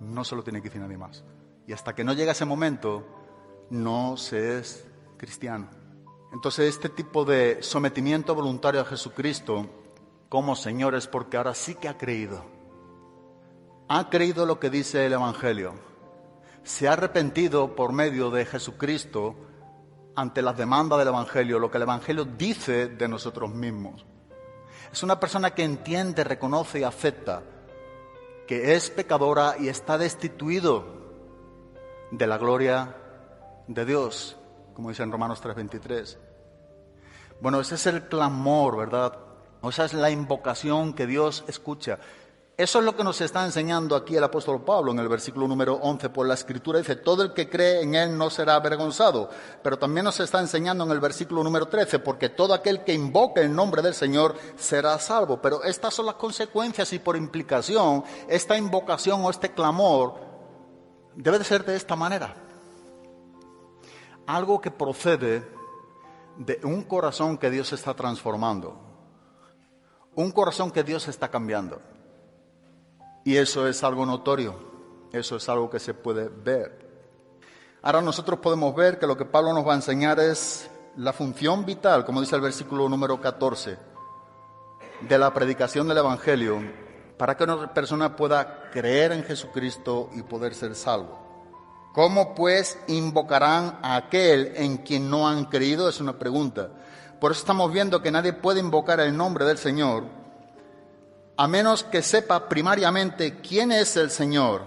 [0.00, 1.24] No se lo tiene que decir nadie más.
[1.66, 3.04] Y hasta que no llega ese momento,
[3.70, 5.68] no se es cristiano.
[6.32, 9.66] Entonces este tipo de sometimiento voluntario a Jesucristo
[10.28, 12.44] como Señor es porque ahora sí que ha creído.
[13.88, 15.74] Ha creído lo que dice el Evangelio.
[16.66, 19.36] Se ha arrepentido por medio de Jesucristo
[20.16, 24.04] ante las demandas del Evangelio, lo que el Evangelio dice de nosotros mismos.
[24.92, 27.44] Es una persona que entiende, reconoce y acepta
[28.48, 30.84] que es pecadora y está destituido
[32.10, 32.96] de la gloria
[33.68, 34.36] de Dios,
[34.74, 36.18] como dice en Romanos 3:23.
[37.40, 39.16] Bueno, ese es el clamor, ¿verdad?
[39.62, 42.00] Esa es la invocación que Dios escucha.
[42.56, 45.74] Eso es lo que nos está enseñando aquí el apóstol Pablo en el versículo número
[45.74, 46.08] 11.
[46.08, 49.28] Por la escritura dice, todo el que cree en él no será avergonzado.
[49.62, 53.42] Pero también nos está enseñando en el versículo número 13, porque todo aquel que invoque
[53.42, 55.38] el nombre del Señor será salvo.
[55.42, 60.14] Pero estas son las consecuencias y por implicación, esta invocación o este clamor
[61.14, 62.34] debe de ser de esta manera.
[64.26, 65.46] Algo que procede
[66.38, 68.80] de un corazón que Dios está transformando.
[70.14, 71.82] Un corazón que Dios está cambiando.
[73.26, 74.54] Y eso es algo notorio,
[75.12, 76.86] eso es algo que se puede ver.
[77.82, 81.66] Ahora nosotros podemos ver que lo que Pablo nos va a enseñar es la función
[81.66, 83.78] vital, como dice el versículo número 14,
[85.00, 86.62] de la predicación del Evangelio,
[87.18, 91.18] para que una persona pueda creer en Jesucristo y poder ser salvo.
[91.94, 95.88] ¿Cómo pues invocarán a aquel en quien no han creído?
[95.88, 96.70] Es una pregunta.
[97.20, 100.04] Por eso estamos viendo que nadie puede invocar el nombre del Señor
[101.36, 104.62] a menos que sepa primariamente quién es el Señor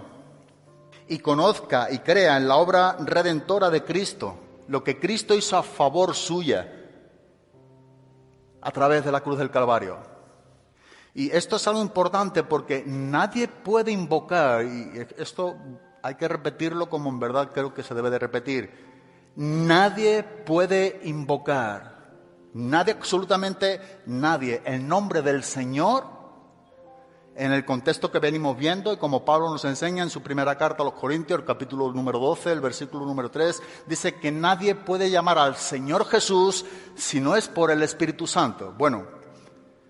[1.08, 4.36] y conozca y crea en la obra redentora de Cristo,
[4.68, 6.72] lo que Cristo hizo a favor suya
[8.62, 9.98] a través de la cruz del Calvario.
[11.12, 15.56] Y esto es algo importante porque nadie puede invocar, y esto
[16.02, 18.70] hay que repetirlo como en verdad creo que se debe de repetir,
[19.34, 22.12] nadie puede invocar,
[22.54, 26.19] nadie, absolutamente nadie, el nombre del Señor
[27.34, 30.82] en el contexto que venimos viendo y como Pablo nos enseña en su primera carta
[30.82, 35.10] a los Corintios, el capítulo número 12, el versículo número 3, dice que nadie puede
[35.10, 36.64] llamar al Señor Jesús
[36.96, 38.74] si no es por el Espíritu Santo.
[38.76, 39.06] Bueno,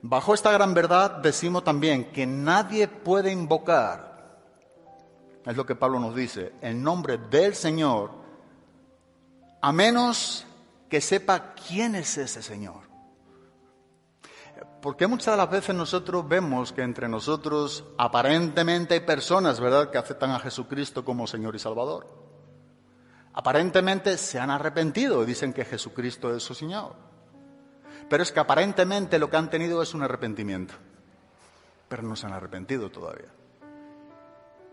[0.03, 4.39] bajo esta gran verdad decimos también que nadie puede invocar,
[5.47, 8.11] es lo que Pablo nos dice, el nombre del Señor,
[9.63, 10.47] a menos
[10.89, 12.90] que sepa quién es ese Señor.
[14.81, 19.99] Porque muchas de las veces nosotros vemos que entre nosotros aparentemente hay personas, ¿verdad?, que
[19.99, 22.07] aceptan a Jesucristo como Señor y Salvador.
[23.35, 26.95] Aparentemente se han arrepentido y dicen que Jesucristo es su Señor.
[28.09, 30.75] Pero es que aparentemente lo que han tenido es un arrepentimiento.
[31.89, 33.29] Pero no se han arrepentido todavía.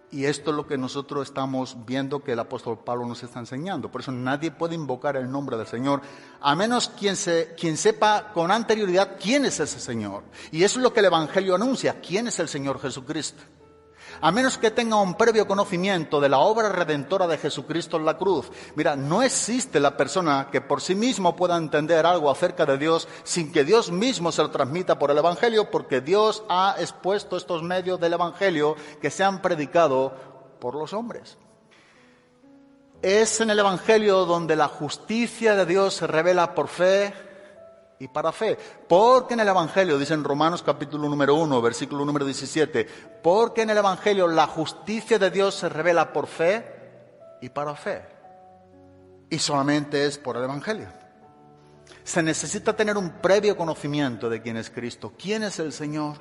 [0.10, 3.91] Y esto es lo que nosotros estamos viendo que el apóstol Pablo nos está enseñando.
[3.91, 6.01] Por eso nadie puede invocar el nombre del Señor,
[6.39, 10.24] a menos quien, se, quien sepa con anterioridad quién es ese Señor.
[10.51, 13.43] Y eso es lo que el Evangelio anuncia, quién es el Señor Jesucristo.
[14.22, 18.18] A menos que tenga un previo conocimiento de la obra redentora de Jesucristo en la
[18.18, 18.49] cruz.
[18.76, 23.07] Mira, no existe la persona que por sí mismo pueda entender algo acerca de Dios
[23.24, 27.63] sin que Dios mismo se lo transmita por el Evangelio, porque Dios ha expuesto estos
[27.63, 30.13] medios del Evangelio que se han predicado
[30.59, 31.38] por los hombres.
[33.01, 37.26] Es en el Evangelio donde la justicia de Dios se revela por fe
[37.99, 38.57] y para fe.
[38.87, 42.87] Porque en el Evangelio, dice en Romanos capítulo número 1, versículo número 17,
[43.23, 46.65] porque en el Evangelio la justicia de Dios se revela por fe
[47.41, 48.05] y para fe.
[49.29, 50.87] Y solamente es por el Evangelio.
[52.03, 56.17] Se necesita tener un previo conocimiento de quién es Cristo, quién es el Señor.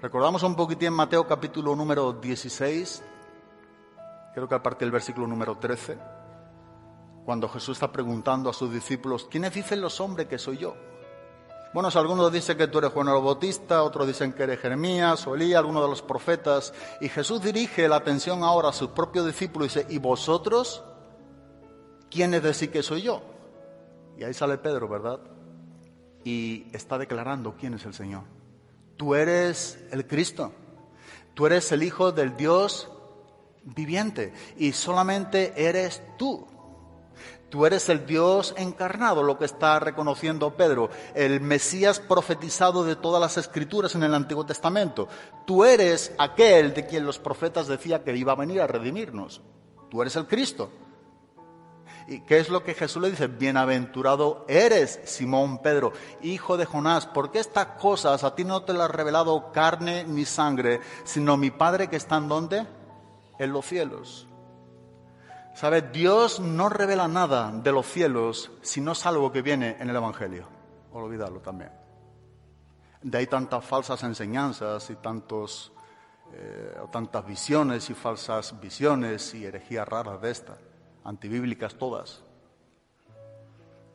[0.00, 3.02] Recordamos un poquitín Mateo capítulo número 16,
[4.32, 6.17] creo que a partir del versículo número 13
[7.28, 10.74] cuando Jesús está preguntando a sus discípulos, ¿quiénes dicen los hombres que soy yo?
[11.74, 15.34] Bueno, algunos dicen que tú eres Juan el Bautista, otros dicen que eres Jeremías o
[15.34, 16.72] Elías, alguno de los profetas.
[17.02, 20.82] Y Jesús dirige la atención ahora a sus propios discípulos y dice, ¿y vosotros
[22.10, 23.20] quiénes decís que soy yo?
[24.16, 25.20] Y ahí sale Pedro, ¿verdad?
[26.24, 28.22] Y está declarando quién es el Señor.
[28.96, 30.50] Tú eres el Cristo.
[31.34, 32.90] Tú eres el Hijo del Dios
[33.64, 34.32] viviente.
[34.56, 36.56] Y solamente eres tú.
[37.48, 43.20] Tú eres el Dios encarnado, lo que está reconociendo Pedro, el Mesías profetizado de todas
[43.20, 45.08] las escrituras en el Antiguo Testamento.
[45.46, 49.40] Tú eres aquel de quien los profetas decían que iba a venir a redimirnos.
[49.90, 50.70] Tú eres el Cristo.
[52.06, 53.26] ¿Y qué es lo que Jesús le dice?
[53.26, 55.92] Bienaventurado eres, Simón Pedro,
[56.22, 60.24] hijo de Jonás, porque estas cosas a ti no te las ha revelado carne ni
[60.24, 62.66] sangre, sino mi Padre que está en donde?
[63.38, 64.26] En los cielos.
[65.58, 65.82] ¿Sabe?
[65.82, 69.96] Dios no revela nada de los cielos si no es algo que viene en el
[69.96, 70.46] Evangelio.
[70.92, 71.72] Olvídalo también.
[73.02, 75.72] De ahí tantas falsas enseñanzas y tantos,
[76.32, 80.58] eh, tantas visiones y falsas visiones y herejías raras de estas,
[81.02, 82.22] antibíblicas todas.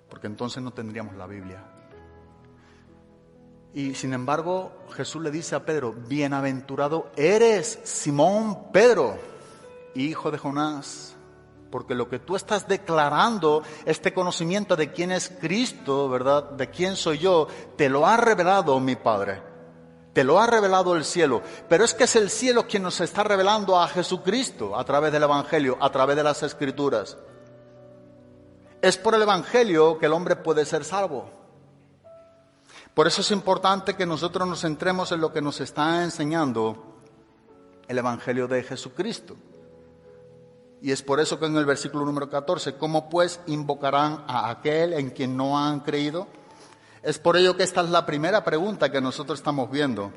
[0.09, 1.63] Porque entonces no tendríamos la Biblia.
[3.73, 9.17] Y sin embargo, Jesús le dice a Pedro, bienaventurado eres Simón Pedro,
[9.95, 11.12] hijo de Jonás
[11.73, 16.51] porque lo que tú estás declarando, este conocimiento de quién es Cristo, ¿verdad?
[16.51, 19.41] De quién soy yo, te lo ha revelado mi Padre.
[20.13, 21.41] Te lo ha revelado el cielo.
[21.67, 25.23] Pero es que es el cielo quien nos está revelando a Jesucristo a través del
[25.23, 27.17] Evangelio, a través de las Escrituras.
[28.79, 31.27] Es por el Evangelio que el hombre puede ser salvo.
[32.93, 36.99] Por eso es importante que nosotros nos centremos en lo que nos está enseñando
[37.87, 39.35] el Evangelio de Jesucristo.
[40.83, 44.91] Y es por eso que en el versículo número 14, ¿cómo pues invocarán a aquel
[44.91, 46.27] en quien no han creído?
[47.01, 50.11] Es por ello que esta es la primera pregunta que nosotros estamos viendo,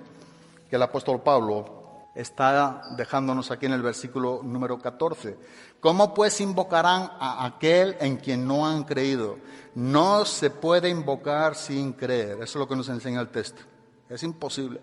[0.69, 5.39] que el apóstol Pablo está dejándonos aquí en el versículo número 14.
[5.79, 9.39] ¿Cómo pues invocarán a aquel en quien no han creído?
[9.77, 12.43] No se puede invocar sin creer.
[12.43, 13.63] Eso es lo que nos enseña el texto.
[14.09, 14.81] Es imposible.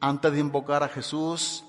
[0.00, 1.62] Antes de invocar a Jesús,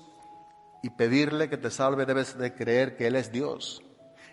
[0.82, 3.82] y pedirle que te salve debes de creer que Él es Dios.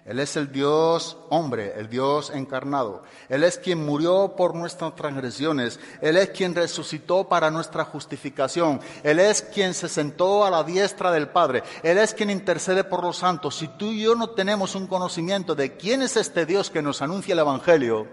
[0.05, 3.03] Él es el Dios hombre, el Dios encarnado.
[3.27, 5.79] Él es quien murió por nuestras transgresiones.
[6.01, 8.79] Él es quien resucitó para nuestra justificación.
[9.03, 11.61] Él es quien se sentó a la diestra del Padre.
[11.83, 13.55] Él es quien intercede por los santos.
[13.55, 17.03] Si tú y yo no tenemos un conocimiento de quién es este Dios que nos
[17.03, 18.07] anuncia el Evangelio,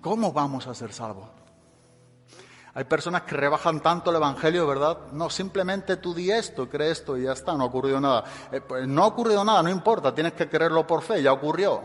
[0.00, 1.41] ¿cómo vamos a ser salvos?
[2.74, 4.98] Hay personas que rebajan tanto el Evangelio, ¿verdad?
[5.12, 8.24] No, simplemente tú di esto, crees esto y ya está, no ha ocurrido nada.
[8.50, 11.82] Eh, pues no ha ocurrido nada, no importa, tienes que creerlo por fe, ya ocurrió.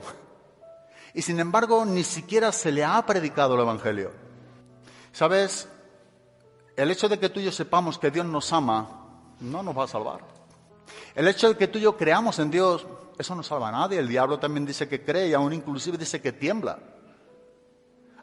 [1.13, 4.11] Y sin embargo, ni siquiera se le ha predicado el Evangelio.
[5.11, 5.67] ¿Sabes?
[6.77, 8.87] El hecho de que tú y yo sepamos que Dios nos ama,
[9.41, 10.21] no nos va a salvar.
[11.15, 12.85] El hecho de que tú y yo creamos en Dios,
[13.17, 13.99] eso no salva a nadie.
[13.99, 16.79] El diablo también dice que cree y aún inclusive dice que tiembla.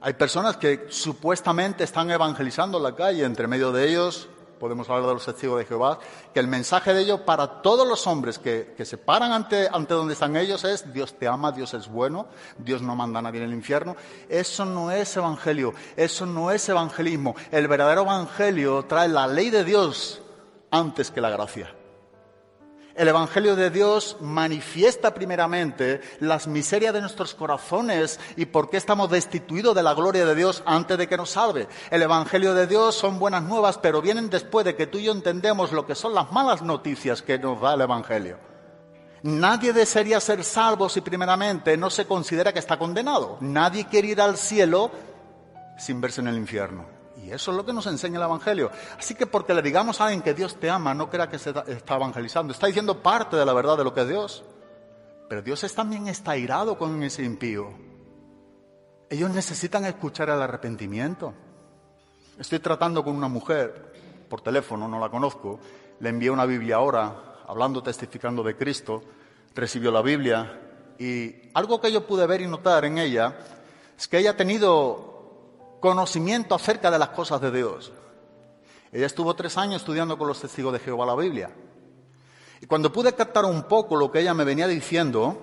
[0.01, 4.29] Hay personas que supuestamente están evangelizando en la calle, entre medio de ellos,
[4.59, 5.99] podemos hablar de los testigos de Jehová,
[6.33, 10.15] que el mensaje de ellos para todos los hombres que, se paran ante, ante donde
[10.15, 12.27] están ellos es Dios te ama, Dios es bueno,
[12.59, 13.97] Dios no manda a nadie en el infierno.
[14.29, 17.35] Eso no es evangelio, eso no es evangelismo.
[17.51, 20.23] El verdadero evangelio trae la ley de Dios
[20.71, 21.75] antes que la gracia.
[22.95, 29.11] El Evangelio de Dios manifiesta primeramente las miserias de nuestros corazones y por qué estamos
[29.11, 31.67] destituidos de la gloria de Dios antes de que nos salve.
[31.91, 35.13] El Evangelio de Dios son buenas nuevas, pero vienen después de que tú y yo
[35.13, 38.39] entendemos lo que son las malas noticias que nos da el Evangelio.
[39.23, 43.39] Nadie desearía ser salvo si primeramente no se considera que está condenado.
[43.41, 44.93] Nadie quiere ir al cielo
[45.77, 46.94] sin verse en el infierno.
[47.25, 48.71] Y eso es lo que nos enseña el Evangelio.
[48.99, 51.55] Así que porque le digamos a alguien que Dios te ama, no crea que se
[51.69, 52.53] está evangelizando.
[52.53, 54.45] Está diciendo parte de la verdad de lo que es Dios.
[55.29, 57.71] Pero Dios también está irado con ese impío.
[59.09, 61.33] Ellos necesitan escuchar el arrepentimiento.
[62.39, 65.59] Estoy tratando con una mujer por teléfono, no la conozco.
[66.01, 69.03] Le envié una Biblia ahora, hablando, testificando de Cristo.
[69.55, 70.61] Recibió la Biblia.
[70.99, 73.35] Y algo que yo pude ver y notar en ella
[73.97, 75.14] es que ella ha tenido
[75.85, 77.93] conocimiento acerca de las cosas de Dios.
[78.91, 81.51] Ella estuvo tres años estudiando con los testigos de Jehová la Biblia.
[82.63, 85.37] Y cuando pude captar un poco lo que ella me venía diciendo,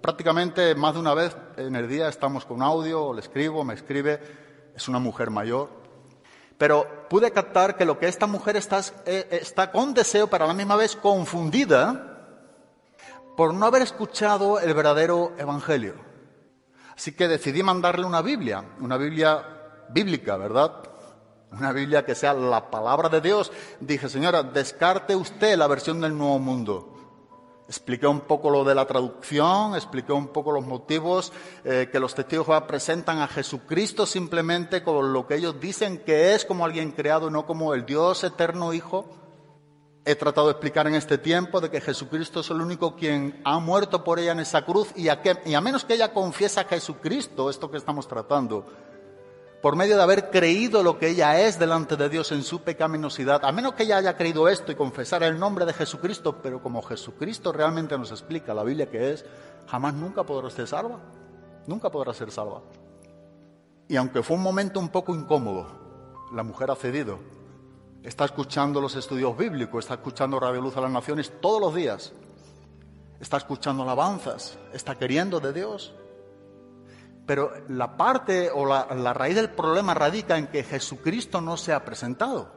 [0.00, 4.20] prácticamente más de una vez en el día estamos con audio, le escribo, me escribe,
[4.72, 5.68] es una mujer mayor.
[6.56, 10.46] Pero pude captar que lo que esta mujer está, eh, está con deseo, pero a
[10.46, 12.38] la misma vez confundida,
[13.36, 15.96] por no haber escuchado el verdadero evangelio.
[16.94, 19.51] Así que decidí mandarle una Biblia, una Biblia
[19.92, 20.72] bíblica, ¿verdad?
[21.52, 23.52] Una Biblia que sea la palabra de Dios.
[23.80, 26.92] Dije, señora, descarte usted la versión del Nuevo Mundo.
[27.68, 31.32] Expliqué un poco lo de la traducción, expliqué un poco los motivos
[31.64, 36.44] eh, que los testigos presentan a Jesucristo simplemente con lo que ellos dicen que es
[36.44, 39.06] como alguien creado, no como el Dios eterno Hijo.
[40.04, 43.58] He tratado de explicar en este tiempo de que Jesucristo es el único quien ha
[43.60, 46.64] muerto por ella en esa cruz y a, y a menos que ella confiese a
[46.64, 48.66] Jesucristo, esto que estamos tratando,
[49.62, 53.44] por medio de haber creído lo que ella es delante de Dios en su pecaminosidad,
[53.44, 56.82] a menos que ella haya creído esto y confesara el nombre de Jesucristo, pero como
[56.82, 59.24] Jesucristo realmente nos explica la Biblia que es,
[59.68, 60.98] jamás nunca podrá ser salva,
[61.68, 62.60] nunca podrá ser salva.
[63.86, 65.68] Y aunque fue un momento un poco incómodo,
[66.34, 67.20] la mujer ha cedido,
[68.02, 72.12] está escuchando los estudios bíblicos, está escuchando Radio Luz a las Naciones todos los días,
[73.20, 75.94] está escuchando alabanzas, está queriendo de Dios,
[77.26, 81.84] pero la parte o la, raíz del problema radica en que Jesucristo no se ha
[81.84, 82.52] presentado,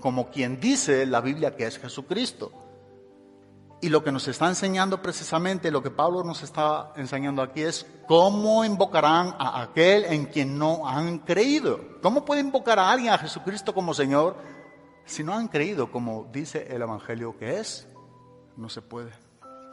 [0.00, 2.52] como quien dice la Biblia que es Jesucristo.
[3.82, 7.86] Y lo que nos está enseñando precisamente, lo que Pablo nos está enseñando aquí es
[8.06, 11.80] cómo invocarán a aquel en quien no han creído.
[12.02, 14.36] ¿Cómo puede invocar a alguien a Jesucristo como Señor
[15.06, 17.88] si no han creído como dice el Evangelio que es?
[18.54, 19.12] No se puede.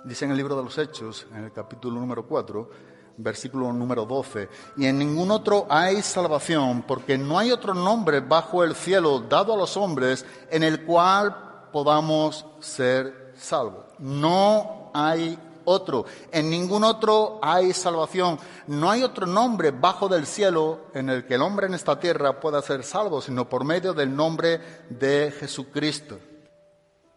[0.05, 2.69] Dice en el libro de los Hechos, en el capítulo número 4,
[3.17, 4.49] versículo número 12.
[4.77, 9.53] Y en ningún otro hay salvación, porque no hay otro nombre bajo el cielo dado
[9.53, 13.85] a los hombres en el cual podamos ser salvos.
[13.99, 16.05] No hay otro.
[16.31, 18.39] En ningún otro hay salvación.
[18.67, 22.39] No hay otro nombre bajo del cielo en el que el hombre en esta tierra
[22.39, 26.19] pueda ser salvo, sino por medio del nombre de Jesucristo.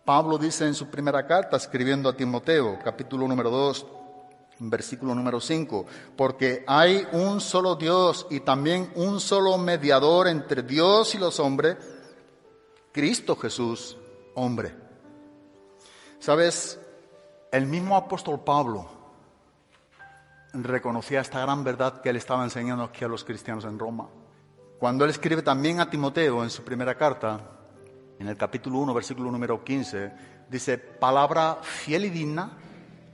[0.04, 3.86] Pablo dice en su primera carta, escribiendo a Timoteo, capítulo número 2,
[4.60, 5.86] versículo número 5,
[6.16, 11.76] porque hay un solo Dios y también un solo mediador entre Dios y los hombres,
[12.92, 13.96] Cristo Jesús,
[14.34, 14.74] hombre.
[16.18, 16.78] Sabes,
[17.50, 18.86] el mismo apóstol Pablo
[20.52, 24.08] reconocía esta gran verdad que él estaba enseñando aquí a los cristianos en Roma.
[24.78, 27.40] Cuando él escribe también a Timoteo en su primera carta,
[28.18, 30.12] en el capítulo 1, versículo número 15,
[30.50, 32.52] dice, palabra fiel y digna,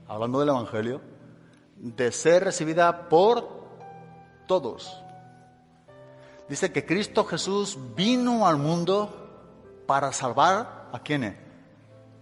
[0.07, 1.01] hablando del Evangelio,
[1.79, 3.47] de ser recibida por
[4.47, 5.03] todos.
[6.49, 11.35] Dice que Cristo Jesús vino al mundo para salvar a quienes?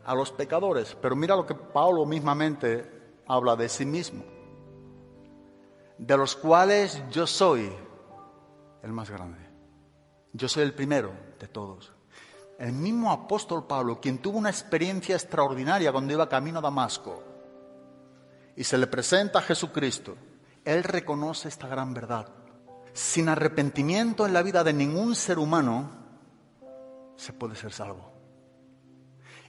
[0.05, 0.95] A los pecadores.
[0.99, 4.23] Pero mira lo que Pablo mismamente habla de sí mismo.
[5.97, 7.71] De los cuales yo soy
[8.83, 9.39] el más grande.
[10.33, 11.93] Yo soy el primero de todos.
[12.57, 17.34] El mismo apóstol Pablo, quien tuvo una experiencia extraordinaria cuando iba camino a Damasco,
[18.55, 20.15] y se le presenta a Jesucristo,
[20.63, 22.27] Él reconoce esta gran verdad.
[22.93, 25.91] Sin arrepentimiento en la vida de ningún ser humano
[27.17, 28.11] se puede ser salvo.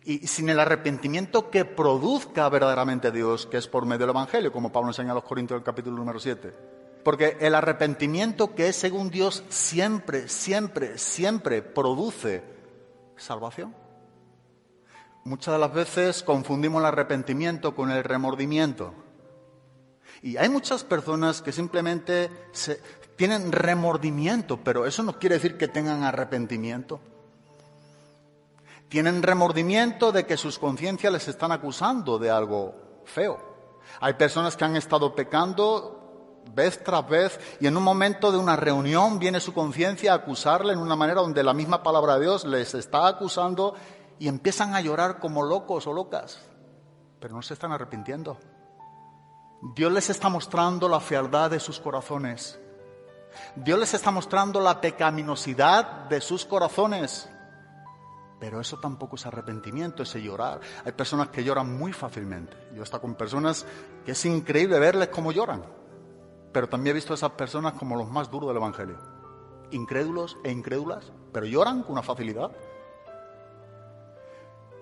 [0.04, 4.70] Y sin el arrepentimiento que produzca verdaderamente Dios, que es por medio del Evangelio, como
[4.70, 6.52] Pablo enseña a los Corintios en el capítulo número 7.
[7.02, 12.42] Porque el arrepentimiento que es según Dios siempre, siempre, siempre produce
[13.16, 13.74] salvación.
[15.26, 18.94] Muchas de las veces confundimos el arrepentimiento con el remordimiento.
[20.22, 22.30] Y hay muchas personas que simplemente
[23.16, 27.00] tienen remordimiento, pero eso no quiere decir que tengan arrepentimiento.
[28.88, 33.36] Tienen remordimiento de que sus conciencias les están acusando de algo feo.
[33.98, 35.96] Hay personas que han estado pecando
[36.54, 40.72] vez tras vez y en un momento de una reunión viene su conciencia a acusarle
[40.72, 43.74] en una manera donde la misma palabra de Dios les está acusando
[44.18, 46.40] y empiezan a llorar como locos o locas,
[47.20, 48.38] pero no se están arrepintiendo.
[49.74, 52.58] Dios les está mostrando la fealdad de sus corazones.
[53.54, 57.28] Dios les está mostrando la pecaminosidad de sus corazones.
[58.38, 60.60] Pero eso tampoco es arrepentimiento, ese llorar.
[60.84, 62.56] Hay personas que lloran muy fácilmente.
[62.74, 63.64] Yo he estado con personas
[64.04, 65.64] que es increíble verles cómo lloran.
[66.52, 68.98] Pero también he visto a esas personas como los más duros del Evangelio.
[69.70, 72.50] Incrédulos e incrédulas, pero lloran con una facilidad.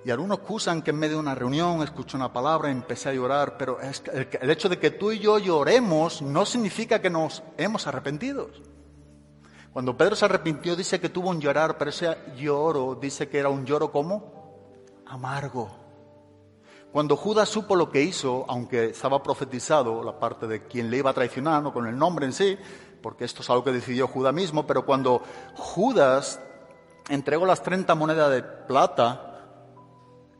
[0.05, 3.15] Y algunos acusan que en medio de una reunión escuché una palabra y empecé a
[3.15, 7.87] llorar, pero el hecho de que tú y yo lloremos no significa que nos hemos
[7.87, 8.51] arrepentido.
[9.73, 13.49] Cuando Pedro se arrepintió dice que tuvo un llorar, pero ese lloro dice que era
[13.49, 14.35] un lloro como
[15.07, 15.71] amargo.
[16.93, 21.11] Cuando Judas supo lo que hizo, aunque estaba profetizado la parte de quien le iba
[21.11, 22.57] a traicionar, no con el nombre en sí,
[23.03, 25.23] porque esto es algo que decidió Judas mismo, pero cuando
[25.57, 26.41] Judas
[27.09, 29.34] entregó las 30 monedas de plata,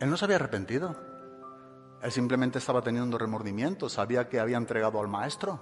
[0.01, 0.97] él no se había arrepentido.
[2.03, 5.61] Él simplemente estaba teniendo remordimiento, sabía que había entregado al maestro.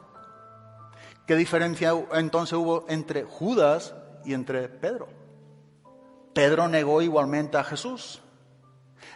[1.27, 5.09] ¿Qué diferencia entonces hubo entre Judas y entre Pedro?
[6.35, 8.21] Pedro negó igualmente a Jesús.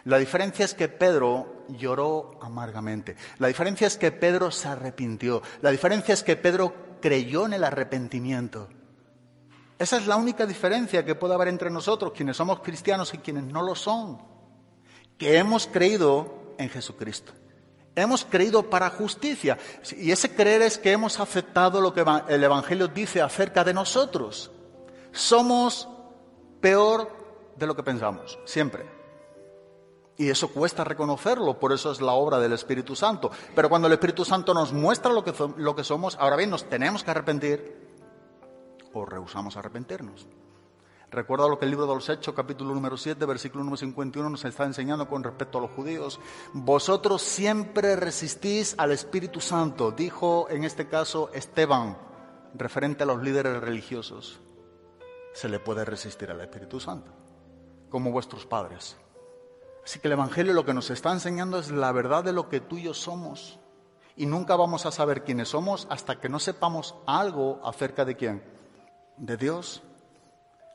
[0.05, 3.17] La diferencia es que Pedro lloró amargamente.
[3.39, 5.41] La diferencia es que Pedro se arrepintió.
[5.61, 8.69] La diferencia es que Pedro creyó en el arrepentimiento.
[9.77, 13.43] Esa es la única diferencia que puede haber entre nosotros, quienes somos cristianos y quienes
[13.43, 14.36] no lo son
[15.17, 17.33] que hemos creído en Jesucristo.
[17.95, 19.57] Hemos creído para justicia.
[19.97, 24.51] Y ese creer es que hemos aceptado lo que el Evangelio dice acerca de nosotros.
[25.11, 25.87] Somos
[26.61, 27.11] peor
[27.55, 28.85] de lo que pensamos, siempre.
[30.15, 33.31] Y eso cuesta reconocerlo, por eso es la obra del Espíritu Santo.
[33.55, 36.67] Pero cuando el Espíritu Santo nos muestra lo que, lo que somos, ahora bien, nos
[36.69, 37.77] tenemos que arrepentir
[38.93, 40.27] o rehusamos arrepentirnos.
[41.09, 44.43] Recuerda lo que el libro de los Hechos, capítulo número 7, versículo número 51, nos
[44.43, 46.19] está enseñando con respecto a los judíos.
[46.51, 51.97] Vosotros siempre resistís al Espíritu Santo, dijo en este caso Esteban,
[52.53, 54.41] referente a los líderes religiosos.
[55.33, 57.09] Se le puede resistir al Espíritu Santo,
[57.89, 58.97] como vuestros padres.
[59.85, 62.59] Así que el Evangelio lo que nos está enseñando es la verdad de lo que
[62.59, 63.59] tú y yo somos.
[64.17, 68.43] Y nunca vamos a saber quiénes somos hasta que no sepamos algo acerca de quién.
[69.15, 69.83] De Dios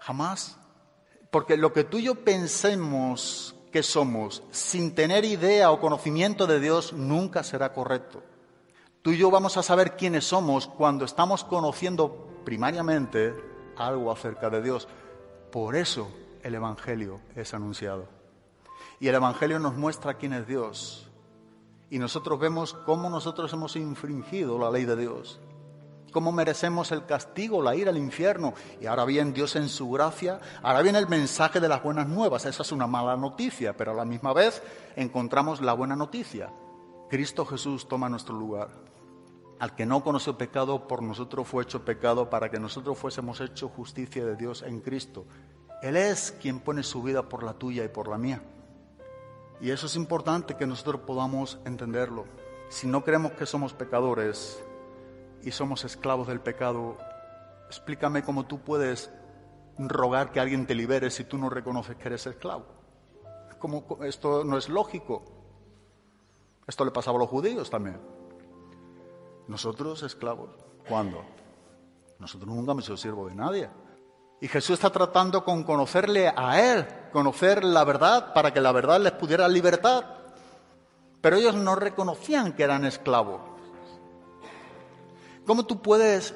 [0.02, 0.58] Jamás.
[1.30, 6.60] Porque lo que tú y yo pensemos que somos sin tener idea o conocimiento de
[6.60, 8.22] Dios nunca será correcto.
[9.00, 13.32] Tú y yo vamos a saber quiénes somos cuando estamos conociendo primariamente
[13.76, 14.88] algo acerca de Dios.
[15.50, 16.10] Por eso
[16.42, 18.08] el Evangelio es anunciado.
[18.98, 21.08] Y el Evangelio nos muestra quién es Dios.
[21.90, 25.40] Y nosotros vemos cómo nosotros hemos infringido la ley de Dios
[26.12, 28.54] cómo merecemos el castigo, la ira, el infierno.
[28.80, 32.46] Y ahora bien, Dios en su gracia, ahora viene el mensaje de las buenas nuevas.
[32.46, 34.62] Esa es una mala noticia, pero a la misma vez
[34.94, 36.52] encontramos la buena noticia.
[37.10, 38.68] Cristo Jesús toma nuestro lugar.
[39.58, 43.68] Al que no conoció pecado, por nosotros fue hecho pecado para que nosotros fuésemos hecho
[43.68, 45.26] justicia de Dios en Cristo.
[45.82, 48.42] Él es quien pone su vida por la tuya y por la mía.
[49.60, 52.24] Y eso es importante que nosotros podamos entenderlo.
[52.68, 54.60] Si no creemos que somos pecadores,
[55.42, 56.98] y somos esclavos del pecado,
[57.66, 59.10] explícame cómo tú puedes
[59.78, 62.66] rogar que alguien te libere si tú no reconoces que eres esclavo.
[63.58, 65.22] Como, esto no es lógico.
[66.66, 68.00] Esto le pasaba a los judíos también.
[69.48, 70.50] Nosotros esclavos,
[70.88, 71.24] ¿cuándo?
[72.18, 73.68] Nosotros nunca hemos sido siervo de nadie.
[74.40, 79.00] Y Jesús está tratando con conocerle a Él, conocer la verdad para que la verdad
[79.00, 80.04] les pudiera libertad.
[81.20, 83.51] Pero ellos no reconocían que eran esclavos.
[85.46, 86.34] ¿Cómo tú puedes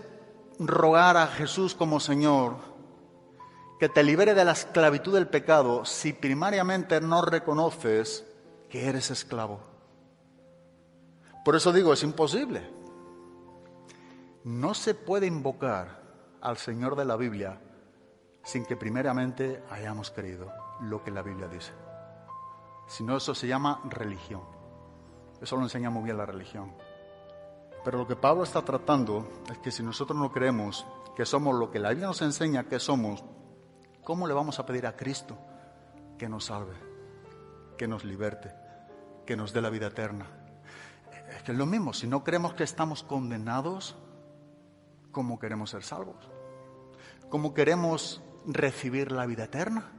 [0.58, 2.56] rogar a Jesús como Señor
[3.78, 8.26] que te libere de la esclavitud del pecado si primariamente no reconoces
[8.68, 9.60] que eres esclavo?
[11.44, 12.68] Por eso digo, es imposible.
[14.42, 16.02] No se puede invocar
[16.40, 17.60] al Señor de la Biblia
[18.42, 21.72] sin que primeramente hayamos creído lo que la Biblia dice.
[22.88, 24.42] Si no, eso se llama religión.
[25.40, 26.72] Eso lo enseña muy bien la religión.
[27.86, 30.84] Pero lo que Pablo está tratando es que si nosotros no creemos
[31.14, 33.22] que somos lo que la Biblia nos enseña que somos,
[34.02, 35.38] ¿cómo le vamos a pedir a Cristo
[36.18, 36.74] que nos salve,
[37.78, 38.52] que nos liberte,
[39.24, 40.26] que nos dé la vida eterna?
[41.30, 43.94] Es que es lo mismo, si no creemos que estamos condenados,
[45.12, 46.28] ¿cómo queremos ser salvos?
[47.30, 49.92] ¿Cómo queremos recibir la vida eterna?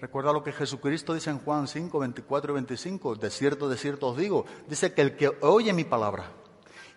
[0.00, 3.16] Recuerda lo que Jesucristo dice en Juan 5, 24 y 25.
[3.16, 4.44] De cierto, de cierto os digo.
[4.68, 6.30] Dice que el que oye mi palabra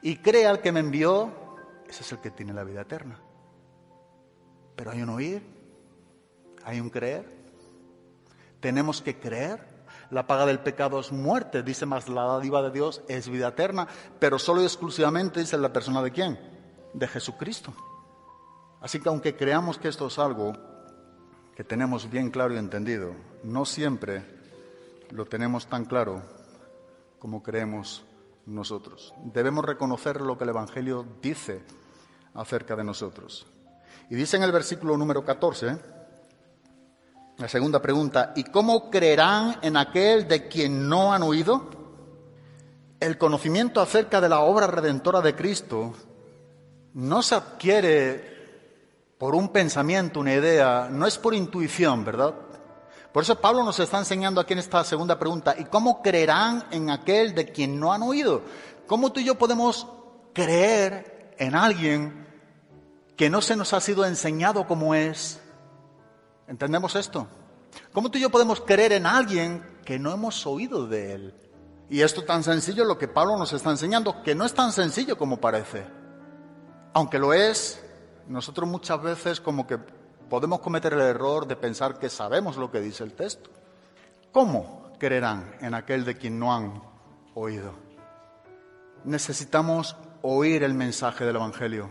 [0.01, 1.31] y cree al que me envió,
[1.87, 3.19] ese es el que tiene la vida eterna.
[4.75, 5.43] Pero hay un oír,
[6.63, 7.25] hay un creer.
[8.59, 9.71] Tenemos que creer.
[10.09, 13.87] La paga del pecado es muerte, dice más la dádiva de Dios es vida eterna,
[14.19, 16.37] pero solo y exclusivamente dice la persona de quién?
[16.93, 17.73] de Jesucristo.
[18.79, 20.53] Así que aunque creamos que esto es algo
[21.55, 24.23] que tenemos bien claro y entendido, no siempre
[25.11, 26.21] lo tenemos tan claro
[27.19, 28.03] como creemos
[28.45, 29.13] nosotros.
[29.25, 31.61] Debemos reconocer lo que el Evangelio dice
[32.33, 33.45] acerca de nosotros.
[34.09, 35.77] Y dice en el versículo número 14,
[37.37, 41.69] la segunda pregunta, ¿y cómo creerán en aquel de quien no han oído?
[42.99, 45.93] El conocimiento acerca de la obra redentora de Cristo
[46.93, 48.30] no se adquiere
[49.21, 52.33] por un pensamiento, una idea, no es por intuición, ¿verdad?
[53.13, 56.89] Por eso Pablo nos está enseñando aquí en esta segunda pregunta, ¿y cómo creerán en
[56.89, 58.41] aquel de quien no han oído?
[58.87, 59.85] ¿Cómo tú y yo podemos
[60.33, 62.27] creer en alguien
[63.15, 65.39] que no se nos ha sido enseñado como es?
[66.47, 67.27] ¿Entendemos esto?
[67.93, 71.35] ¿Cómo tú y yo podemos creer en alguien que no hemos oído de él?
[71.91, 75.15] Y esto tan sencillo lo que Pablo nos está enseñando, que no es tan sencillo
[75.15, 75.85] como parece.
[76.93, 77.83] Aunque lo es,
[78.27, 79.77] nosotros muchas veces como que
[80.29, 83.49] podemos cometer el error de pensar que sabemos lo que dice el texto.
[84.31, 86.81] ¿Cómo creerán en aquel de quien no han
[87.35, 87.73] oído?
[89.03, 91.89] Necesitamos oír el mensaje del Evangelio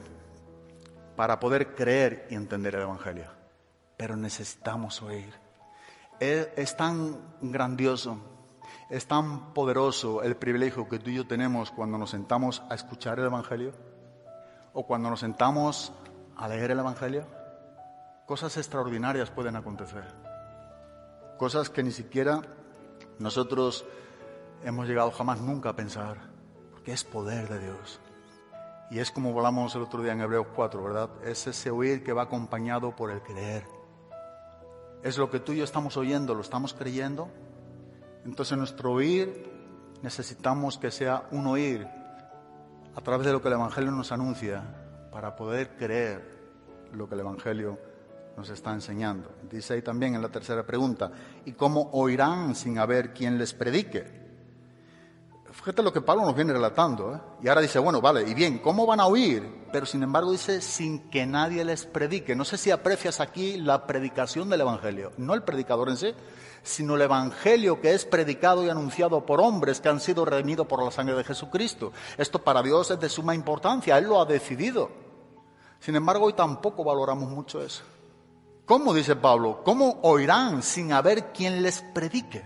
[1.17, 3.27] para poder creer y entender el Evangelio.
[3.99, 5.35] Pero necesitamos oír.
[6.19, 8.19] Es, tan grandioso,
[8.89, 13.19] es tan poderoso el privilegio que tú y yo tenemos cuando nos sentamos a escuchar
[13.19, 13.73] el Evangelio
[14.73, 15.93] o cuando nos sentamos
[16.41, 17.41] a leer el Evangelio
[18.31, 20.05] cosas extraordinarias pueden acontecer.
[21.37, 22.41] Cosas que ni siquiera
[23.19, 23.85] nosotros
[24.63, 26.17] hemos llegado jamás nunca a pensar,
[26.71, 27.99] porque es poder de Dios.
[28.89, 31.11] Y es como hablamos el otro día en Hebreos 4, ¿verdad?
[31.25, 33.67] Es ese oír que va acompañado por el creer.
[35.03, 37.29] Es lo que tú y yo estamos oyendo, lo estamos creyendo.
[38.25, 39.51] Entonces nuestro oír
[40.03, 41.85] necesitamos que sea un oír
[42.95, 44.80] a través de lo que el Evangelio nos anuncia
[45.11, 46.23] para poder creer
[46.93, 47.79] lo que el Evangelio
[48.37, 49.31] nos está enseñando.
[49.51, 51.11] Dice ahí también en la tercera pregunta,
[51.45, 54.20] ¿y cómo oirán sin haber quien les predique?
[55.53, 57.15] Fíjate lo que Pablo nos viene relatando.
[57.15, 57.21] ¿eh?
[57.43, 59.67] Y ahora dice, bueno, vale, y bien, ¿cómo van a oír?
[59.73, 62.37] Pero sin embargo dice, sin que nadie les predique.
[62.37, 66.15] No sé si aprecias aquí la predicación del Evangelio, no el predicador en sí,
[66.63, 70.85] sino el Evangelio que es predicado y anunciado por hombres que han sido redimidos por
[70.85, 71.93] la sangre de Jesucristo.
[72.17, 74.91] Esto para Dios es de suma importancia, Él lo ha decidido.
[75.81, 77.83] Sin embargo, hoy tampoco valoramos mucho eso.
[78.67, 79.63] ¿Cómo dice Pablo?
[79.65, 82.45] ¿Cómo oirán sin haber quien les predique?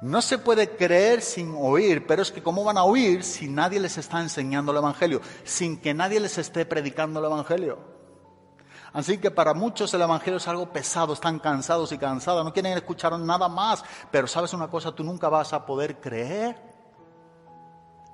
[0.00, 3.80] No se puede creer sin oír, pero es que ¿cómo van a oír si nadie
[3.80, 5.20] les está enseñando el Evangelio?
[5.44, 7.78] Sin que nadie les esté predicando el Evangelio.
[8.92, 12.72] Así que para muchos el Evangelio es algo pesado, están cansados y cansadas, no quieren
[12.72, 13.84] escuchar nada más.
[14.10, 16.56] Pero sabes una cosa, tú nunca vas a poder creer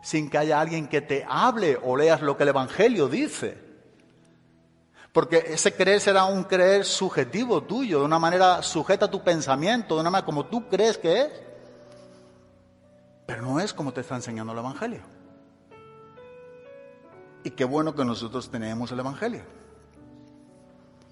[0.03, 3.63] sin que haya alguien que te hable o leas lo que el Evangelio dice.
[5.13, 9.95] Porque ese creer será un creer subjetivo tuyo, de una manera sujeta a tu pensamiento,
[9.95, 11.44] de una manera como tú crees que es.
[13.27, 15.01] Pero no es como te está enseñando el Evangelio.
[17.43, 19.43] Y qué bueno que nosotros tenemos el Evangelio.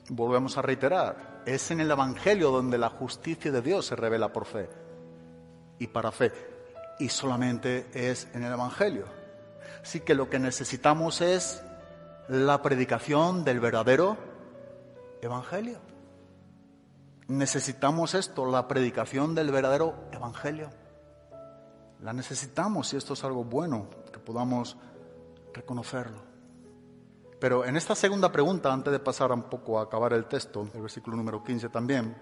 [0.09, 4.47] Volvemos a reiterar, es en el Evangelio donde la justicia de Dios se revela por
[4.47, 4.69] fe
[5.79, 6.33] y para fe.
[6.99, 9.07] Y solamente es en el Evangelio.
[9.83, 11.63] Así que lo que necesitamos es
[12.29, 14.17] la predicación del verdadero
[15.21, 15.79] evangelio.
[17.29, 20.71] Necesitamos esto, la predicación del verdadero evangelio.
[22.03, 24.77] La necesitamos y esto es algo bueno, que podamos
[25.55, 26.19] reconocerlo.
[27.39, 30.81] Pero en esta segunda pregunta, antes de pasar un poco a acabar el texto, el
[30.81, 32.17] versículo número 15 también,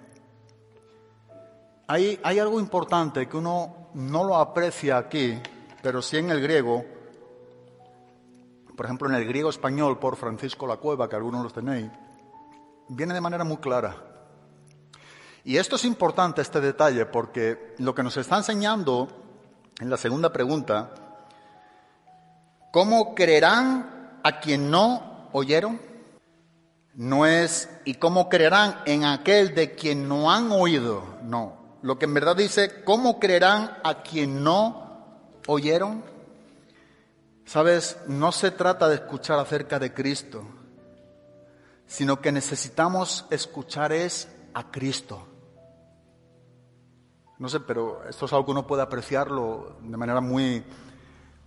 [1.86, 5.38] hay, hay algo importante que uno no lo aprecia aquí,
[5.82, 6.84] pero sí en el griego,
[8.76, 11.90] por ejemplo, en el griego español por Francisco La Cueva, que algunos los tenéis,
[12.88, 13.96] viene de manera muy clara.
[15.42, 19.29] Y esto es importante, este detalle, porque lo que nos está enseñando
[19.80, 20.90] en la segunda pregunta,
[22.70, 25.80] ¿cómo creerán a quien no oyeron?
[26.94, 31.02] No es, ¿y cómo creerán en aquel de quien no han oído?
[31.22, 31.78] No.
[31.82, 35.16] Lo que en verdad dice, ¿cómo creerán a quien no
[35.46, 36.04] oyeron?
[37.46, 40.44] Sabes, no se trata de escuchar acerca de Cristo,
[41.86, 45.26] sino que necesitamos escuchar es a Cristo.
[47.40, 50.62] No sé, pero esto es algo que uno puede apreciarlo de manera muy,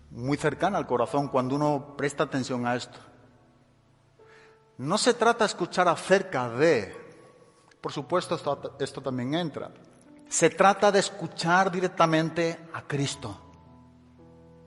[0.09, 2.97] muy cercana al corazón cuando uno presta atención a esto.
[4.79, 6.95] No se trata de escuchar acerca de,
[7.79, 9.71] por supuesto esto, esto también entra,
[10.27, 13.39] se trata de escuchar directamente a Cristo.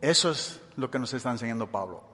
[0.01, 2.05] Eso es lo que nos está enseñando Pablo.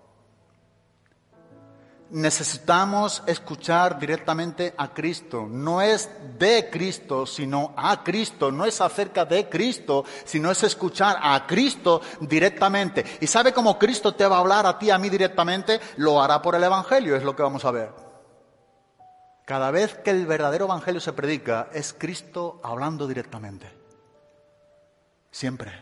[2.13, 5.47] Necesitamos escuchar directamente a Cristo.
[5.49, 8.53] No es de Cristo, sino a Cristo.
[8.53, 13.05] No es acerca de Cristo, sino es escuchar a Cristo directamente.
[13.21, 15.81] ¿Y sabe cómo Cristo te va a hablar a ti, a mí directamente?
[15.97, 17.93] Lo hará por el Evangelio, es lo que vamos a ver.
[19.45, 23.67] Cada vez que el verdadero Evangelio se predica, es Cristo hablando directamente.
[25.31, 25.73] Siempre.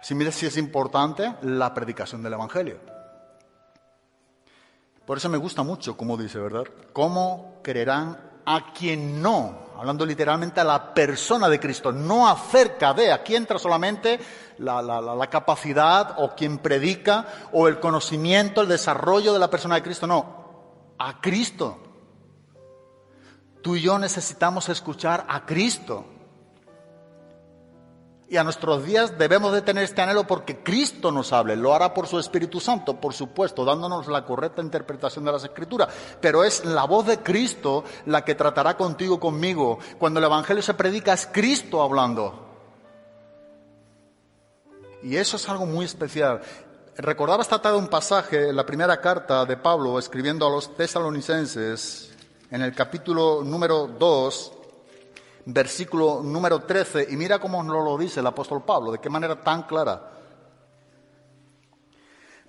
[0.00, 2.95] Así mire si es importante la predicación del Evangelio.
[5.06, 6.64] Por eso me gusta mucho, como dice, ¿verdad?
[6.92, 9.66] ¿Cómo creerán a quien no?
[9.76, 14.18] Hablando literalmente a la persona de Cristo, no acerca de, aquí entra solamente
[14.58, 19.82] la, la capacidad o quien predica o el conocimiento, el desarrollo de la persona de
[19.82, 21.78] Cristo, no, a Cristo.
[23.62, 26.04] Tú y yo necesitamos escuchar a Cristo.
[28.28, 31.54] Y a nuestros días debemos de tener este anhelo porque Cristo nos hable.
[31.54, 35.88] Lo hará por su Espíritu Santo, por supuesto, dándonos la correcta interpretación de las Escrituras.
[36.20, 39.78] Pero es la voz de Cristo la que tratará contigo, conmigo.
[39.98, 42.46] Cuando el Evangelio se predica es Cristo hablando.
[45.04, 46.40] Y eso es algo muy especial.
[46.96, 52.10] Recordaba esta tarde un pasaje la primera carta de Pablo escribiendo a los tesalonicenses
[52.50, 54.55] en el capítulo número 2
[55.46, 59.40] versículo número 13, y mira cómo nos lo dice el apóstol Pablo, de qué manera
[59.40, 60.12] tan clara.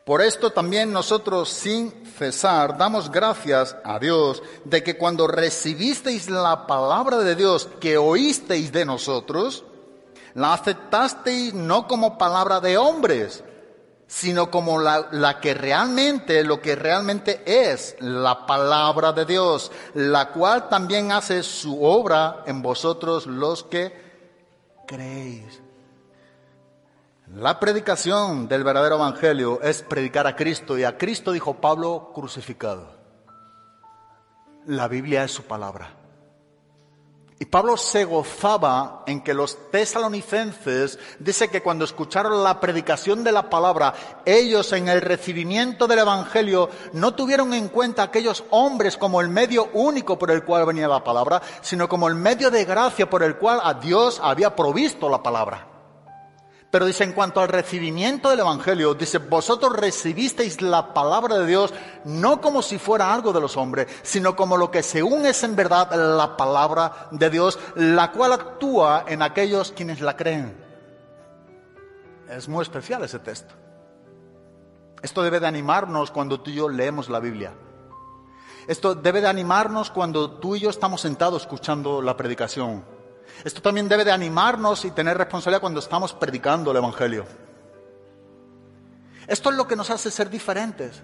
[0.03, 6.65] Por esto también nosotros sin cesar damos gracias a Dios de que cuando recibisteis la
[6.65, 9.65] palabra de Dios que oísteis de nosotros,
[10.33, 13.43] la aceptasteis no como palabra de hombres,
[14.07, 20.69] sino como la, que realmente, lo que realmente es la palabra de Dios, la cual
[20.69, 23.93] también hace su obra en vosotros los que
[24.87, 25.61] creéis.
[27.35, 32.95] La predicación del verdadero evangelio es predicar a Cristo y a Cristo dijo Pablo crucificado.
[34.65, 35.96] La Biblia es su palabra.
[37.39, 43.31] Y Pablo se gozaba en que los tesalonicenses, dice que cuando escucharon la predicación de
[43.31, 43.93] la palabra,
[44.25, 49.69] ellos en el recibimiento del Evangelio no tuvieron en cuenta aquellos hombres como el medio
[49.73, 53.35] único por el cual venía la palabra, sino como el medio de gracia por el
[53.35, 55.76] cual a Dios había provisto la palabra.
[56.77, 61.73] Pero dice, en cuanto al recibimiento del Evangelio, dice, vosotros recibisteis la palabra de Dios
[62.05, 65.55] no como si fuera algo de los hombres, sino como lo que según es en
[65.55, 70.55] verdad la palabra de Dios, la cual actúa en aquellos quienes la creen.
[72.29, 73.55] Es muy especial ese texto.
[75.01, 77.53] Esto debe de animarnos cuando tú y yo leemos la Biblia.
[78.67, 82.96] Esto debe de animarnos cuando tú y yo estamos sentados escuchando la predicación.
[83.43, 87.25] Esto también debe de animarnos y tener responsabilidad cuando estamos predicando el Evangelio.
[89.27, 91.01] Esto es lo que nos hace ser diferentes.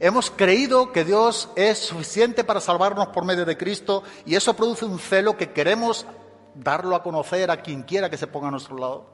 [0.00, 4.84] Hemos creído que Dios es suficiente para salvarnos por medio de Cristo y eso produce
[4.84, 6.06] un celo que queremos
[6.54, 9.06] darlo a conocer a quien quiera que se ponga a nuestro lado.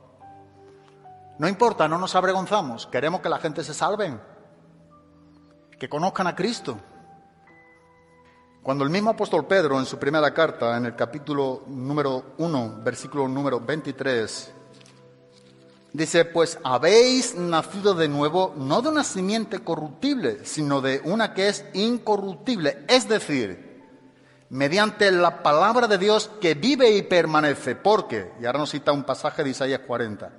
[1.39, 4.19] No importa, no nos avergonzamos, queremos que la gente se salve,
[5.79, 6.79] que conozcan a Cristo.
[8.63, 13.27] Cuando el mismo apóstol Pedro en su primera carta, en el capítulo número 1, versículo
[13.27, 14.53] número 23,
[15.95, 21.49] dice, pues habéis nacido de nuevo no de una simiente corruptible, sino de una que
[21.49, 23.83] es incorruptible, es decir,
[24.51, 29.05] mediante la palabra de Dios que vive y permanece, porque, y ahora nos cita un
[29.05, 30.33] pasaje de Isaías 40,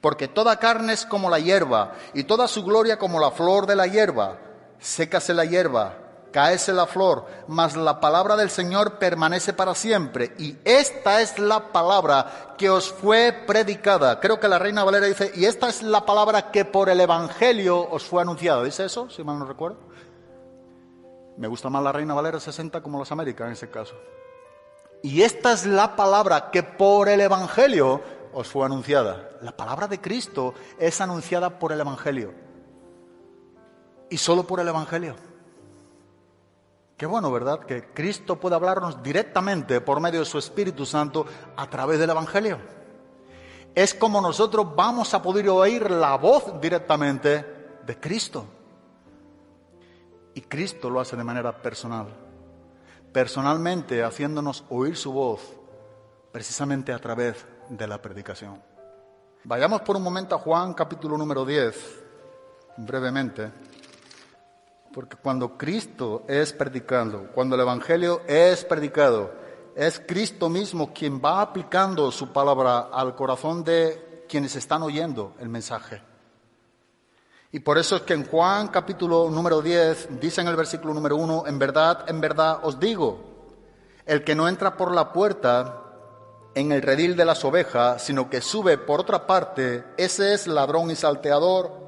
[0.00, 3.76] porque toda carne es como la hierba, y toda su gloria como la flor de
[3.76, 4.40] la hierba,
[4.80, 10.34] sécase la hierba caese la flor, mas la palabra del Señor permanece para siempre.
[10.38, 14.20] Y esta es la palabra que os fue predicada.
[14.20, 17.88] Creo que la Reina Valera dice, y esta es la palabra que por el Evangelio
[17.90, 18.62] os fue anunciada.
[18.62, 19.08] ¿Dice eso?
[19.10, 19.78] Si mal no recuerdo.
[21.36, 23.94] Me gusta más la Reina Valera 60 como las Américas en ese caso.
[25.02, 28.02] Y esta es la palabra que por el Evangelio
[28.32, 29.30] os fue anunciada.
[29.40, 32.34] La palabra de Cristo es anunciada por el Evangelio.
[34.10, 35.14] Y solo por el Evangelio.
[36.98, 37.60] Qué bueno, ¿verdad?
[37.60, 41.24] Que Cristo puede hablarnos directamente por medio de su Espíritu Santo
[41.56, 42.58] a través del Evangelio.
[43.72, 48.44] Es como nosotros vamos a poder oír la voz directamente de Cristo.
[50.34, 52.08] Y Cristo lo hace de manera personal.
[53.12, 55.40] Personalmente haciéndonos oír su voz
[56.32, 58.60] precisamente a través de la predicación.
[59.44, 62.04] Vayamos por un momento a Juan capítulo número 10,
[62.78, 63.67] brevemente.
[64.98, 69.30] Porque cuando Cristo es predicando, cuando el Evangelio es predicado,
[69.76, 75.50] es Cristo mismo quien va aplicando su palabra al corazón de quienes están oyendo el
[75.50, 76.02] mensaje.
[77.52, 81.14] Y por eso es que en Juan capítulo número 10 dice en el versículo número
[81.14, 83.20] 1, en verdad, en verdad os digo,
[84.04, 85.80] el que no entra por la puerta
[86.56, 90.90] en el redil de las ovejas, sino que sube por otra parte, ese es ladrón
[90.90, 91.87] y salteador,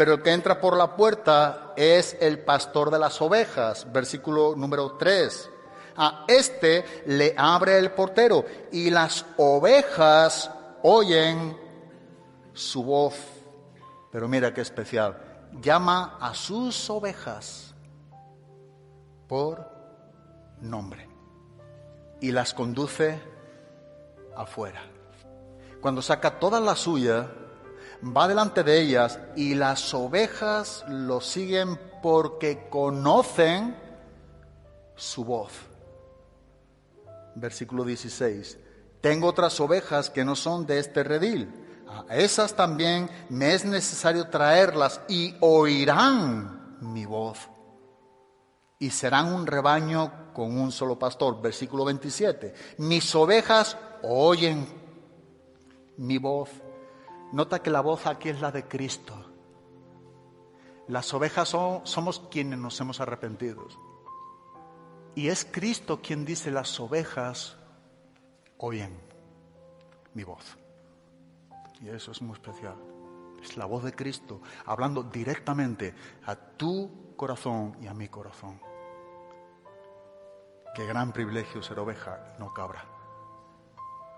[0.00, 4.92] pero el que entra por la puerta es el pastor de las ovejas, versículo número
[4.92, 5.50] 3.
[5.94, 10.50] A este le abre el portero y las ovejas
[10.82, 11.54] oyen
[12.54, 13.14] su voz.
[14.10, 15.18] Pero mira qué especial.
[15.60, 17.74] Llama a sus ovejas
[19.28, 19.70] por
[20.62, 21.10] nombre
[22.22, 23.20] y las conduce
[24.34, 24.80] afuera.
[25.82, 27.30] Cuando saca toda la suya,
[28.04, 33.76] va delante de ellas y las ovejas lo siguen porque conocen
[34.96, 35.52] su voz.
[37.34, 38.58] Versículo 16.
[39.00, 41.52] Tengo otras ovejas que no son de este redil.
[42.08, 47.38] A esas también me es necesario traerlas y oirán mi voz.
[48.78, 51.40] Y serán un rebaño con un solo pastor.
[51.40, 52.54] Versículo 27.
[52.78, 54.66] Mis ovejas oyen
[55.96, 56.50] mi voz.
[57.32, 59.14] Nota que la voz aquí es la de Cristo.
[60.88, 63.68] Las ovejas son, somos quienes nos hemos arrepentido.
[65.14, 67.56] Y es Cristo quien dice, las ovejas
[68.58, 69.00] oyen
[70.14, 70.56] mi voz.
[71.80, 72.76] Y eso es muy especial.
[73.42, 75.94] Es la voz de Cristo hablando directamente
[76.26, 78.60] a tu corazón y a mi corazón.
[80.74, 82.84] Qué gran privilegio ser oveja, no cabra.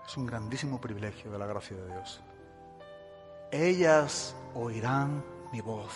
[0.05, 2.21] Es un grandísimo privilegio de la gracia de Dios.
[3.53, 5.93] Ellas oirán mi voz.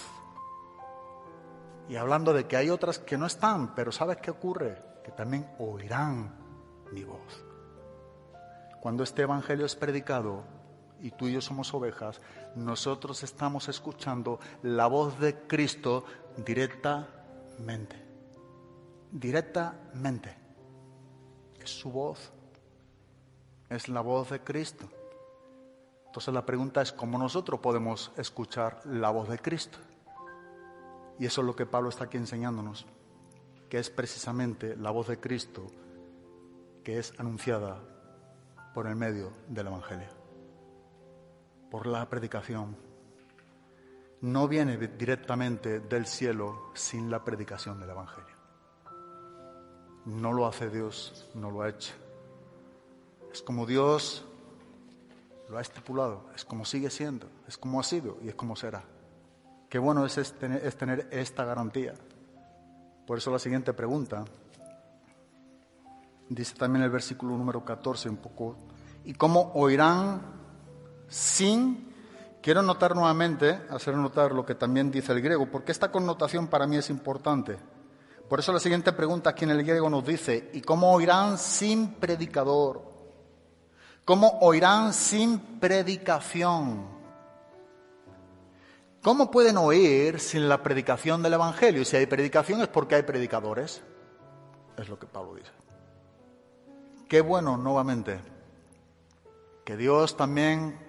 [1.90, 4.80] Y hablando de que hay otras que no están, pero ¿sabes qué ocurre?
[5.04, 6.36] Que también oirán
[6.92, 7.44] mi voz.
[8.80, 10.44] Cuando este Evangelio es predicado
[11.02, 12.22] y tú y yo somos ovejas,
[12.56, 16.06] nosotros estamos escuchando la voz de Cristo
[16.46, 17.96] directamente.
[19.12, 20.38] Directamente.
[21.60, 22.32] Es su voz
[23.70, 24.90] es la voz de Cristo.
[26.18, 29.78] Entonces la pregunta es cómo nosotros podemos escuchar la voz de Cristo.
[31.20, 32.88] Y eso es lo que Pablo está aquí enseñándonos,
[33.70, 35.68] que es precisamente la voz de Cristo
[36.84, 37.84] que es anunciada
[38.74, 40.08] por el medio del Evangelio,
[41.70, 42.76] por la predicación.
[44.22, 48.36] No viene directamente del cielo sin la predicación del Evangelio.
[50.06, 51.94] No lo hace Dios, no lo ha hecho.
[53.32, 54.27] Es como Dios
[55.50, 58.84] lo ha estipulado, es como sigue siendo, es como ha sido y es como será.
[59.70, 61.94] Qué bueno es, tener, esta garantía.
[63.06, 64.26] Por eso la siguiente pregunta,
[66.30, 68.56] dice también el versículo número 14 un poco,
[69.06, 70.22] ¿y cómo oirán
[71.08, 71.88] sin?
[72.42, 76.68] Quiero notar nuevamente, hacer notar lo que también dice el griego, porque esta connotación para
[76.68, 77.58] mí es importante.
[78.30, 81.94] Por eso la siguiente pregunta aquí en el griego nos dice, ¿y cómo oirán sin
[81.96, 82.97] predicador?
[84.08, 86.88] ¿Cómo oirán sin predicación?
[89.02, 91.82] ¿Cómo pueden oír sin la predicación del Evangelio?
[91.82, 93.82] Y si hay predicación es porque hay predicadores.
[94.78, 95.52] Es lo que Pablo dice.
[97.10, 98.22] Qué bueno, nuevamente,
[99.66, 100.80] que Dios también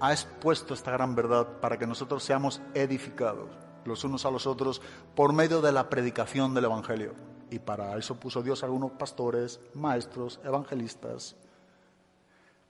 [0.00, 3.48] ha expuesto esta gran verdad para que nosotros seamos edificados
[3.84, 4.82] los unos a los otros
[5.14, 7.14] por medio de la predicación del Evangelio.
[7.48, 11.36] Y para eso puso Dios algunos pastores, maestros, evangelistas,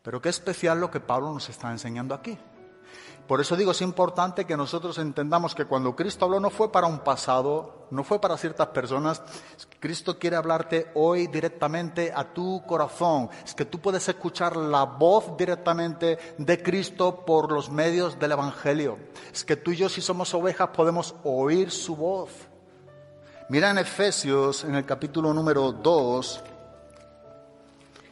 [0.02, 2.38] pero qué especial lo que Pablo nos está enseñando aquí.
[3.28, 6.86] Por eso digo, es importante que nosotros entendamos que cuando Cristo habló no fue para
[6.86, 9.22] un pasado, no fue para ciertas personas.
[9.78, 13.28] Cristo quiere hablarte hoy directamente a tu corazón.
[13.44, 18.96] Es que tú puedes escuchar la voz directamente de Cristo por los medios del Evangelio.
[19.30, 22.30] Es que tú y yo si somos ovejas podemos oír su voz.
[23.50, 26.44] Mira en Efesios, en el capítulo número 2,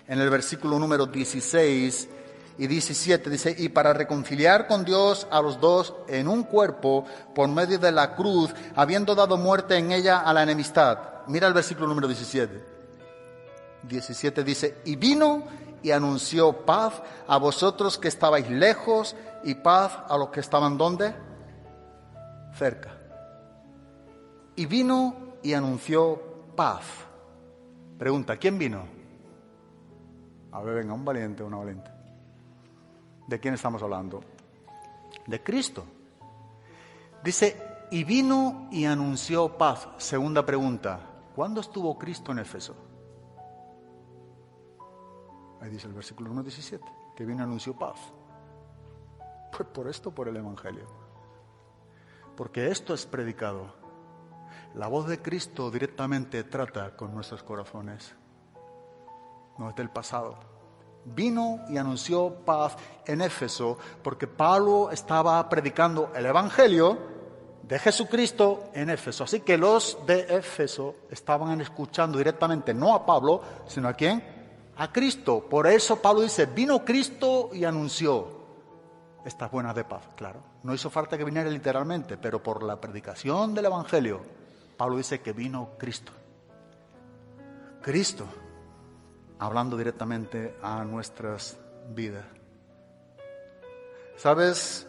[0.09, 2.09] en el versículo número 16
[2.59, 7.05] y 17 dice, y para reconciliar con Dios a los dos en un cuerpo
[7.35, 10.99] por medio de la cruz, habiendo dado muerte en ella a la enemistad.
[11.27, 12.65] Mira el versículo número 17.
[13.83, 15.45] 17 dice, y vino
[15.83, 16.95] y anunció paz
[17.29, 21.15] a vosotros que estabais lejos y paz a los que estaban donde?
[22.57, 22.97] Cerca.
[24.57, 26.21] Y vino y anunció
[26.57, 26.85] paz.
[27.99, 28.96] Pregunta, ¿quién vino?
[30.57, 31.91] A ver, venga, un valiente, una valiente.
[33.27, 34.23] ¿De quién estamos hablando?
[35.27, 35.85] De Cristo.
[37.23, 39.87] Dice, y vino y anunció paz.
[39.99, 40.99] Segunda pregunta,
[41.35, 42.75] ¿cuándo estuvo Cristo en Éfeso?
[45.61, 46.83] Ahí dice el versículo 1, 17,
[47.15, 47.99] que vino y anunció paz.
[49.55, 50.87] Pues por esto, por el Evangelio.
[52.35, 53.75] Porque esto es predicado.
[54.75, 58.17] La voz de Cristo directamente trata con nuestros corazones.
[59.59, 60.37] No es del pasado.
[61.05, 62.77] Vino y anunció paz
[63.07, 66.99] en Éfeso porque Pablo estaba predicando el Evangelio
[67.63, 69.25] de Jesucristo en Éfeso.
[69.25, 74.23] Así que los de Éfeso estaban escuchando directamente no a Pablo, sino a quién?
[74.77, 75.47] A Cristo.
[75.49, 78.37] Por eso Pablo dice, vino Cristo y anunció
[79.25, 80.09] estas buenas de paz.
[80.15, 84.21] Claro, no hizo falta que viniera literalmente, pero por la predicación del Evangelio,
[84.77, 86.13] Pablo dice que vino Cristo.
[87.83, 88.27] Cristo,
[89.39, 91.57] hablando directamente a nuestras
[91.95, 92.25] vidas.
[94.17, 94.87] ¿Sabes?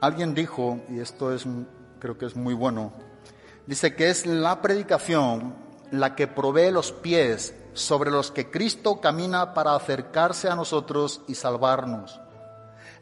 [0.00, 1.46] Alguien dijo, y esto es,
[2.00, 2.92] creo que es muy bueno,
[3.66, 5.54] dice que es la predicación
[5.90, 11.34] la que provee los pies sobre los que Cristo camina para acercarse a nosotros y
[11.34, 12.20] salvarnos.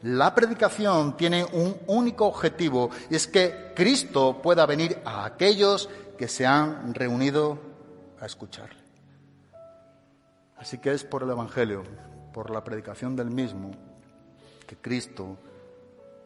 [0.03, 6.27] La predicación tiene un único objetivo y es que Cristo pueda venir a aquellos que
[6.27, 7.57] se han reunido
[8.19, 8.84] a escucharle.
[10.57, 11.83] Así que es por el Evangelio,
[12.33, 13.71] por la predicación del mismo,
[14.67, 15.37] que Cristo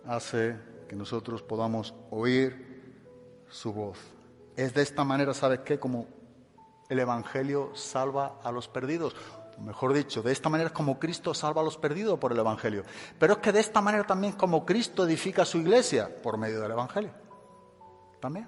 [0.06, 0.58] hace
[0.88, 2.70] que nosotros podamos oír
[3.50, 3.98] su voz.
[4.56, 5.80] Es de esta manera, ¿sabes qué?
[5.80, 6.08] Como
[6.90, 9.16] el Evangelio salva a los perdidos.
[9.60, 12.84] Mejor dicho, de esta manera es como Cristo salva a los perdidos por el Evangelio.
[13.20, 16.62] Pero es que de esta manera también es como Cristo edifica su iglesia por medio
[16.62, 17.12] del Evangelio.
[18.20, 18.48] También.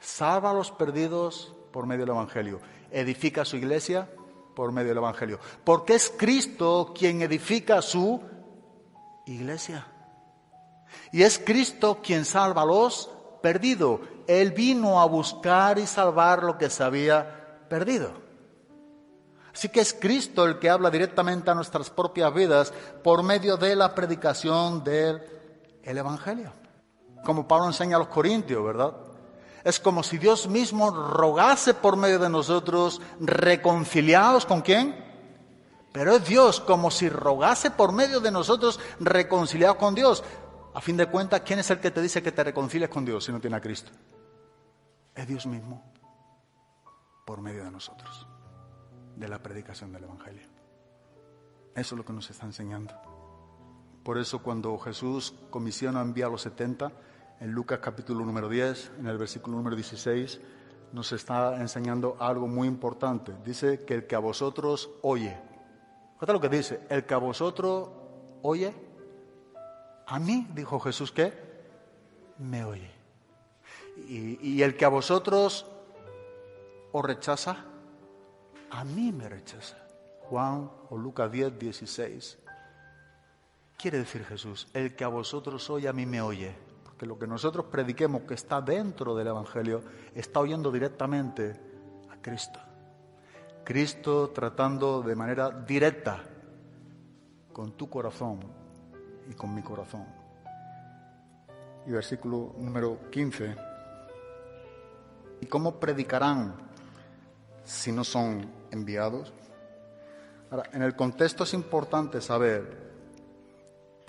[0.00, 2.60] Salva a los perdidos por medio del Evangelio.
[2.90, 4.08] Edifica su iglesia
[4.54, 5.38] por medio del Evangelio.
[5.64, 8.20] Porque es Cristo quien edifica su
[9.26, 9.86] iglesia.
[11.12, 13.10] Y es Cristo quien salva a los
[13.42, 14.00] perdidos.
[14.26, 18.22] Él vino a buscar y salvar lo que se había perdido.
[19.52, 22.72] Así que es Cristo el que habla directamente a nuestras propias vidas
[23.02, 25.20] por medio de la predicación del
[25.82, 26.52] Evangelio.
[27.24, 28.94] Como Pablo enseña a los Corintios, ¿verdad?
[29.64, 34.94] Es como si Dios mismo rogase por medio de nosotros reconciliados con quién?
[35.92, 40.24] Pero es Dios como si rogase por medio de nosotros reconciliados con Dios.
[40.74, 43.24] A fin de cuentas, ¿quién es el que te dice que te reconcilies con Dios
[43.24, 43.92] si no tiene a Cristo?
[45.14, 45.84] Es Dios mismo,
[47.26, 48.26] por medio de nosotros,
[49.16, 50.48] de la predicación del Evangelio.
[51.74, 52.94] Eso es lo que nos está enseñando.
[54.02, 56.90] Por eso cuando Jesús comisiona a enviar a los 70,
[57.42, 60.40] en Lucas capítulo número 10, en el versículo número 16,
[60.92, 63.32] nos está enseñando algo muy importante.
[63.44, 65.36] Dice que el que a vosotros oye.
[66.14, 67.88] Fíjate lo que dice, el que a vosotros
[68.42, 68.72] oye,
[70.06, 71.32] a mí, dijo Jesús, que
[72.38, 72.92] me oye.
[74.06, 75.66] Y, y, el que a vosotros
[76.92, 77.56] os rechaza,
[78.70, 79.78] a mí me rechaza.
[80.28, 82.38] Juan o Lucas 10, 16.
[83.76, 86.71] Quiere decir Jesús, el que a vosotros oye, a mí me oye.
[87.02, 89.82] Porque lo que nosotros prediquemos que está dentro del Evangelio,
[90.14, 91.52] está oyendo directamente
[92.08, 92.60] a Cristo.
[93.64, 96.22] Cristo tratando de manera directa
[97.52, 98.38] con tu corazón
[99.28, 100.06] y con mi corazón.
[101.88, 103.56] Y versículo número 15.
[105.40, 106.54] ¿Y cómo predicarán
[107.64, 109.32] si no son enviados?
[110.52, 112.91] Ahora, en el contexto es importante saber,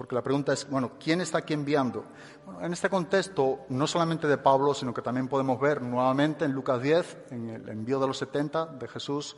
[0.03, 2.03] porque la pregunta es, bueno, ¿quién está aquí enviando?
[2.59, 6.81] En este contexto, no solamente de Pablo, sino que también podemos ver nuevamente en Lucas
[6.81, 9.37] 10, en el envío de los 70 de Jesús,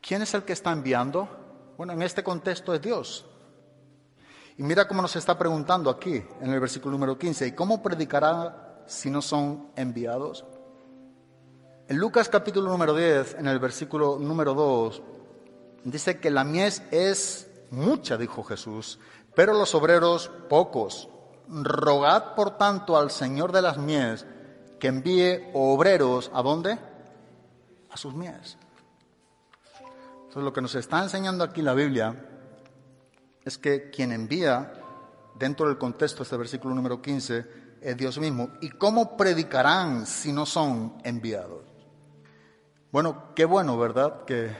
[0.00, 1.28] ¿quién es el que está enviando?
[1.76, 3.26] Bueno, en este contexto es Dios.
[4.56, 8.84] Y mira cómo nos está preguntando aquí, en el versículo número 15, ¿y cómo predicará
[8.86, 10.46] si no son enviados?
[11.86, 15.02] En Lucas capítulo número 10, en el versículo número 2,
[15.84, 18.98] dice que la mies es mucha, dijo Mies,
[19.34, 21.08] pero los obreros pocos.
[21.48, 24.26] Rogad, por tanto, al Señor de las mies
[24.78, 26.78] que envíe obreros a dónde?
[27.90, 28.56] A sus mies.
[30.14, 32.28] Entonces, lo que nos está enseñando aquí la Biblia
[33.44, 34.72] es que quien envía,
[35.34, 38.50] dentro del contexto de este versículo número 15, es Dios mismo.
[38.60, 41.64] ¿Y cómo predicarán si no son enviados?
[42.92, 44.24] Bueno, qué bueno, ¿verdad?
[44.24, 44.56] Que,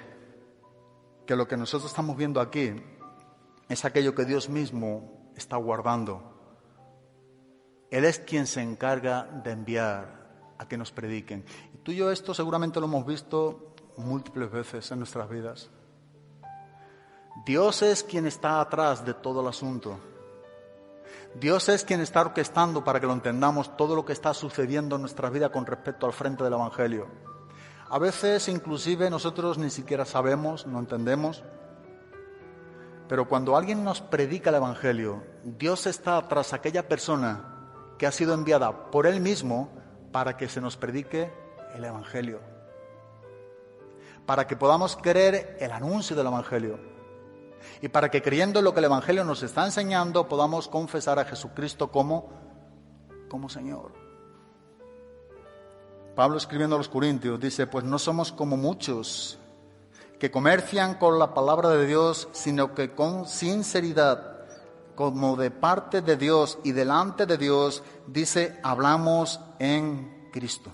[1.26, 2.74] que lo que nosotros estamos viendo aquí
[3.72, 6.32] es aquello que Dios mismo está guardando.
[7.90, 11.44] Él es quien se encarga de enviar a que nos prediquen.
[11.74, 15.70] Y tú y yo esto seguramente lo hemos visto múltiples veces en nuestras vidas.
[17.44, 19.98] Dios es quien está atrás de todo el asunto.
[21.34, 25.02] Dios es quien está orquestando para que lo entendamos todo lo que está sucediendo en
[25.02, 27.08] nuestra vida con respecto al frente del Evangelio.
[27.88, 31.42] A veces inclusive nosotros ni siquiera sabemos, no entendemos,
[33.12, 37.44] pero cuando alguien nos predica el Evangelio, Dios está tras aquella persona
[37.98, 39.68] que ha sido enviada por Él mismo
[40.12, 41.30] para que se nos predique
[41.74, 42.40] el Evangelio,
[44.24, 46.80] para que podamos creer el anuncio del Evangelio
[47.82, 51.90] y para que creyendo lo que el Evangelio nos está enseñando podamos confesar a Jesucristo
[51.90, 52.30] como,
[53.28, 53.92] como Señor.
[56.16, 59.38] Pablo escribiendo a los Corintios dice, pues no somos como muchos
[60.22, 64.38] que comercian con la palabra de Dios, sino que con sinceridad,
[64.94, 70.70] como de parte de Dios y delante de Dios, dice, hablamos en Cristo.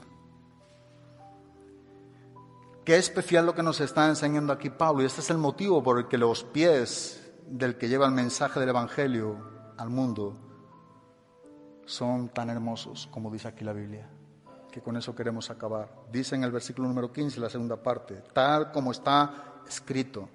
[2.85, 5.99] Qué especial lo que nos está enseñando aquí Pablo, y este es el motivo por
[5.99, 10.37] el que los pies del que lleva el mensaje del Evangelio al mundo
[11.87, 14.11] son tan hermosos, como dice aquí la Biblia
[14.70, 15.89] que con eso queremos acabar.
[16.11, 20.28] Dice en el versículo número 15, la segunda parte, tal como está escrito.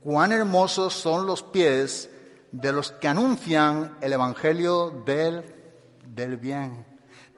[0.00, 2.10] Cuán hermosos son los pies
[2.52, 5.44] de los que anuncian el Evangelio del,
[6.06, 6.86] del bien,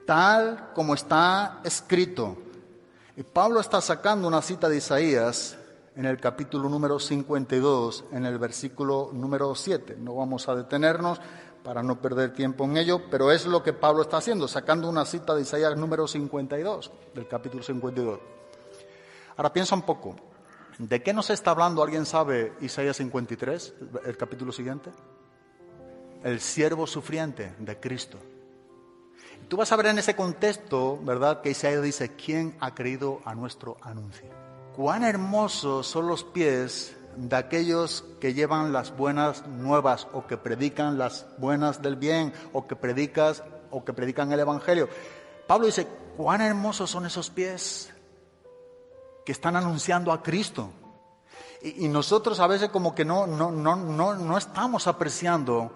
[0.05, 2.37] tal como está escrito.
[3.17, 5.57] Y Pablo está sacando una cita de Isaías
[5.95, 9.97] en el capítulo número 52, en el versículo número 7.
[9.99, 11.19] No vamos a detenernos,
[11.63, 15.05] para no perder tiempo en ello, pero es lo que Pablo está haciendo, sacando una
[15.05, 18.19] cita de Isaías número 52, del capítulo 52.
[19.37, 20.15] Ahora piensa un poco,
[20.77, 21.83] ¿de qué nos está hablando?
[21.83, 23.73] ¿Alguien sabe Isaías 53,
[24.05, 24.91] el capítulo siguiente?
[26.23, 28.17] El siervo sufriente de Cristo.
[29.47, 33.35] tú vas a ver en ese contexto, ¿verdad?, que Isaías dice, ¿quién ha creído a
[33.35, 34.29] nuestro anuncio?
[34.75, 40.97] Cuán hermosos son los pies de aquellos que llevan las buenas nuevas o que predican
[40.97, 44.89] las buenas del bien o que predicas o que predican el evangelio.
[45.47, 47.93] Pablo dice, "Cuán hermosos son esos pies
[49.25, 50.71] que están anunciando a Cristo."
[51.63, 55.71] Y, nosotros a veces como que no, no, no, no, no estamos apreciando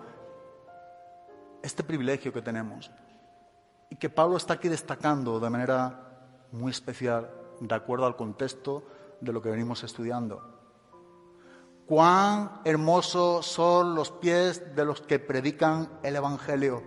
[1.62, 2.90] este privilegio que tenemos
[3.90, 6.06] y que Pablo está aquí destacando de manera
[6.52, 7.30] muy especial,
[7.60, 8.84] de acuerdo al contexto
[9.22, 10.55] de lo que venimos estudiando.
[11.88, 16.82] Cuán hermosos son los pies de los que predican el Evangelio.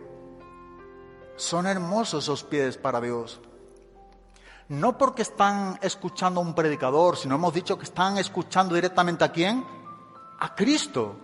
[1.36, 3.40] Son hermosos esos pies para Dios.
[4.66, 9.30] No porque están escuchando a un predicador, sino hemos dicho que están escuchando directamente a
[9.30, 9.64] quién?
[10.40, 11.14] A Cristo,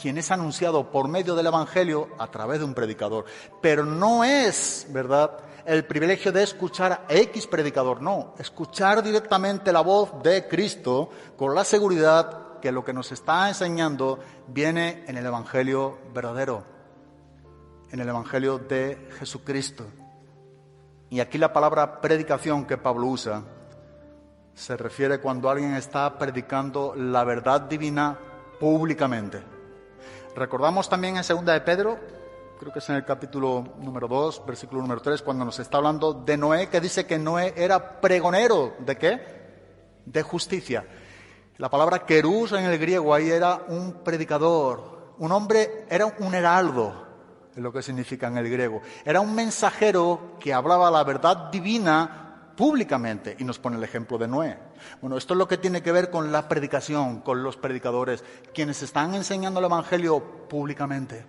[0.00, 3.24] quien es anunciado por medio del Evangelio a través de un predicador.
[3.60, 9.80] Pero no es, ¿verdad?, el privilegio de escuchar a X predicador, no, escuchar directamente la
[9.80, 14.18] voz de Cristo con la seguridad que lo que nos está enseñando
[14.48, 16.64] viene en el Evangelio verdadero,
[17.90, 19.84] en el Evangelio de Jesucristo.
[21.10, 23.42] Y aquí la palabra predicación que Pablo usa
[24.54, 28.18] se refiere cuando alguien está predicando la verdad divina
[28.58, 29.42] públicamente.
[30.34, 31.98] Recordamos también en segunda de Pedro,
[32.58, 36.12] creo que es en el capítulo número 2, versículo número 3, cuando nos está hablando
[36.12, 39.20] de Noé, que dice que Noé era pregonero de qué?
[40.04, 40.86] De justicia.
[41.58, 47.06] La palabra querús en el griego ahí era un predicador, un hombre, era un heraldo,
[47.54, 48.82] es lo que significa en el griego.
[49.04, 54.28] Era un mensajero que hablaba la verdad divina públicamente y nos pone el ejemplo de
[54.28, 54.58] Noé.
[55.00, 58.22] Bueno, esto es lo que tiene que ver con la predicación, con los predicadores,
[58.52, 61.24] quienes están enseñando el Evangelio públicamente.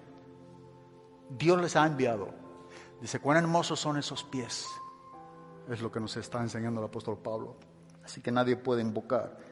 [1.30, 2.30] Dios les ha enviado.
[3.00, 4.66] Dice, cuán hermosos son esos pies.
[5.70, 7.56] Es lo que nos está enseñando el apóstol Pablo.
[8.04, 9.47] Así que nadie puede invocar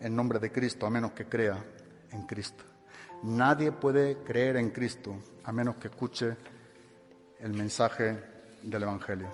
[0.00, 1.62] en nombre de Cristo a menos que crea
[2.12, 2.64] en Cristo.
[3.22, 5.14] Nadie puede creer en Cristo
[5.44, 6.36] a menos que escuche
[7.38, 8.22] el mensaje
[8.62, 9.28] del Evangelio.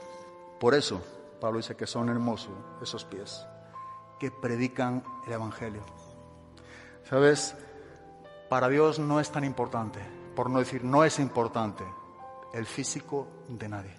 [0.58, 1.02] Por eso
[1.40, 3.46] Pablo dice que son hermosos esos pies
[4.18, 5.84] que predican el Evangelio.
[7.08, 7.54] Sabes,
[8.48, 10.00] para Dios no es tan importante,
[10.34, 11.84] por no decir no es importante,
[12.54, 13.94] el físico de nadie.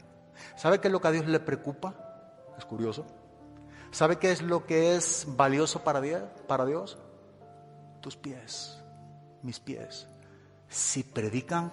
[0.56, 1.94] ¿Sabe qué es lo que a Dios le preocupa?
[2.58, 3.06] Es curioso.
[3.98, 7.00] ¿Sabe qué es lo que es valioso para Dios?
[8.00, 8.78] Tus pies,
[9.42, 10.06] mis pies,
[10.70, 11.72] si predican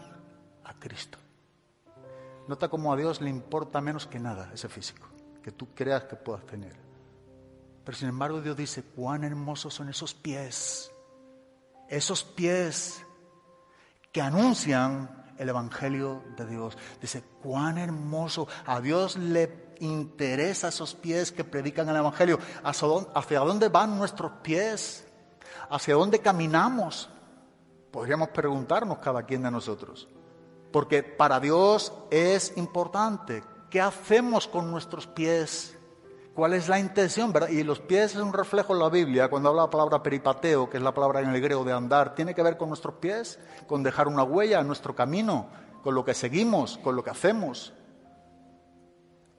[0.65, 1.19] a Cristo.
[2.49, 5.07] Nota cómo a Dios le importa menos que nada ese físico,
[5.43, 6.75] que tú creas que puedas tener.
[7.85, 10.91] Pero sin embargo Dios dice, cuán hermosos son esos pies,
[11.91, 13.05] esos pies
[14.13, 16.79] que anuncian el Evangelio de Dios.
[17.03, 22.39] Dice, cuán hermoso, a Dios le interesa esos pies que predican el Evangelio.
[22.63, 25.07] ¿Hacia dónde van nuestros pies?
[25.71, 27.09] ¿Hacia dónde caminamos?
[27.91, 30.09] Podríamos preguntarnos cada quien de nosotros.
[30.73, 33.45] Porque para Dios es importante.
[33.71, 35.77] ¿Qué hacemos con nuestros pies?
[36.35, 37.33] ¿Cuál es la intención?
[37.51, 39.29] Y los pies es un reflejo en la Biblia.
[39.29, 42.35] Cuando habla la palabra peripateo, que es la palabra en el griego de andar, tiene
[42.35, 43.39] que ver con nuestros pies,
[43.69, 45.47] con dejar una huella en nuestro camino,
[45.85, 47.73] con lo que seguimos, con lo que hacemos.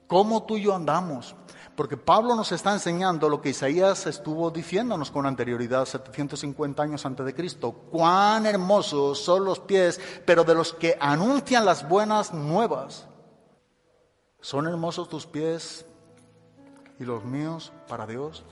[0.06, 1.34] Cómo tú y yo andamos.
[1.76, 7.26] Porque Pablo nos está enseñando lo que Isaías estuvo diciéndonos con anterioridad, 750 años antes
[7.26, 7.72] de Cristo.
[7.72, 13.06] Cuán hermosos son los pies, pero de los que anuncian las buenas nuevas.
[14.40, 15.84] ¿Son hermosos tus pies
[16.98, 18.42] y los míos para Dios?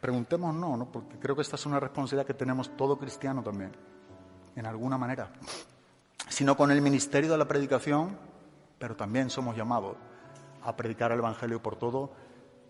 [0.00, 0.92] Preguntemos no, ¿no?
[0.92, 3.72] Porque creo que esta es una responsabilidad que tenemos todo cristiano también,
[4.54, 5.32] en alguna manera.
[6.28, 8.18] Sino con el ministerio de la predicación,
[8.78, 9.96] pero también somos llamados
[10.62, 12.12] a predicar el Evangelio por todo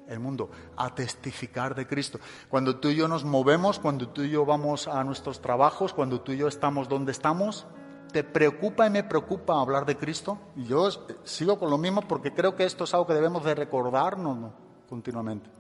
[0.09, 2.19] el mundo, a testificar de Cristo.
[2.49, 6.21] Cuando tú y yo nos movemos, cuando tú y yo vamos a nuestros trabajos, cuando
[6.21, 7.67] tú y yo estamos donde estamos,
[8.13, 10.39] ¿te preocupa y me preocupa hablar de Cristo?
[10.57, 10.89] Yo
[11.25, 14.53] sigo con lo mismo porque creo que esto es algo que debemos de recordarnos
[14.89, 15.51] continuamente.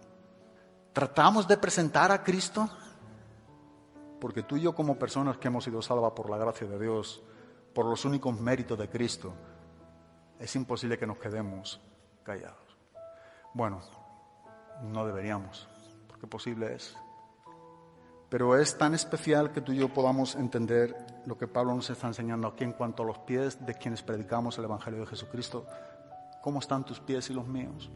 [0.94, 2.68] ¿Tratamos de presentar a Cristo?
[4.18, 7.22] Porque tú y yo como personas que hemos sido salvas por la gracia de Dios,
[7.74, 9.34] por los únicos méritos de Cristo,
[10.38, 11.80] es imposible que nos quedemos
[12.22, 12.76] callados.
[13.54, 13.80] Bueno,
[14.82, 15.68] no deberíamos,
[16.06, 16.96] porque posible es.
[18.28, 20.94] Pero es tan especial que tú y yo podamos entender
[21.24, 24.58] lo que Pablo nos está enseñando aquí en cuanto a los pies de quienes predicamos
[24.58, 25.66] el Evangelio de Jesucristo.
[26.42, 27.90] ¿Cómo están tus pies y los míos?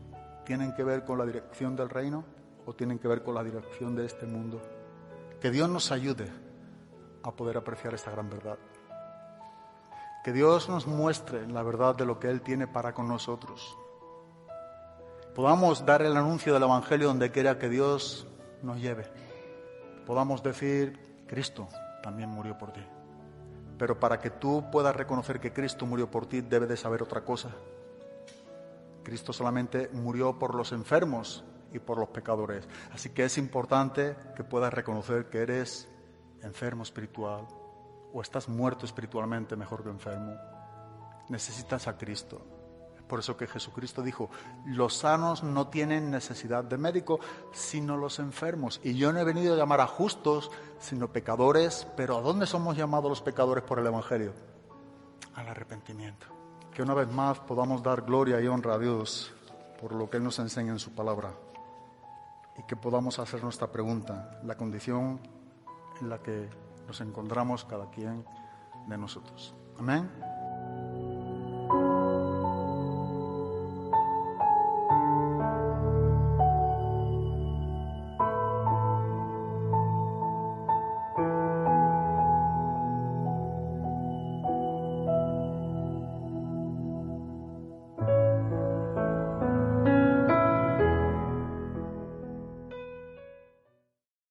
[0.46, 2.24] ¿Tienen que ver con la dirección del reino
[2.64, 4.60] o tienen que ver con la dirección de este mundo?
[5.38, 6.30] Que Dios nos ayude
[7.22, 8.58] a poder apreciar esta gran verdad.
[10.24, 13.76] Que Dios nos muestre la verdad de lo que Él tiene para con nosotros
[15.34, 18.26] podamos dar el anuncio del Evangelio donde quiera que Dios
[18.62, 19.06] nos lleve.
[20.06, 21.68] Podamos decir, Cristo
[22.02, 22.84] también murió por ti.
[23.78, 27.24] Pero para que tú puedas reconocer que Cristo murió por ti, debes de saber otra
[27.24, 27.50] cosa.
[29.02, 32.68] Cristo solamente murió por los enfermos y por los pecadores.
[32.92, 35.88] Así que es importante que puedas reconocer que eres
[36.42, 37.46] enfermo espiritual
[38.12, 40.34] o estás muerto espiritualmente mejor que enfermo.
[41.28, 42.44] Necesitas a Cristo.
[43.08, 44.30] Por eso que Jesucristo dijo,
[44.64, 47.20] los sanos no tienen necesidad de médico,
[47.52, 48.80] sino los enfermos.
[48.82, 51.86] Y yo no he venido a llamar a justos, sino pecadores.
[51.94, 54.32] Pero ¿a dónde somos llamados los pecadores por el Evangelio?
[55.34, 56.26] Al arrepentimiento.
[56.72, 59.34] Que una vez más podamos dar gloria y honra a Dios
[59.78, 61.34] por lo que Él nos enseña en su palabra.
[62.56, 65.20] Y que podamos hacer nuestra pregunta, la condición
[66.00, 66.48] en la que
[66.92, 68.22] nos encontramos cada quien
[68.86, 69.54] de nosotros.
[69.78, 70.31] Amén.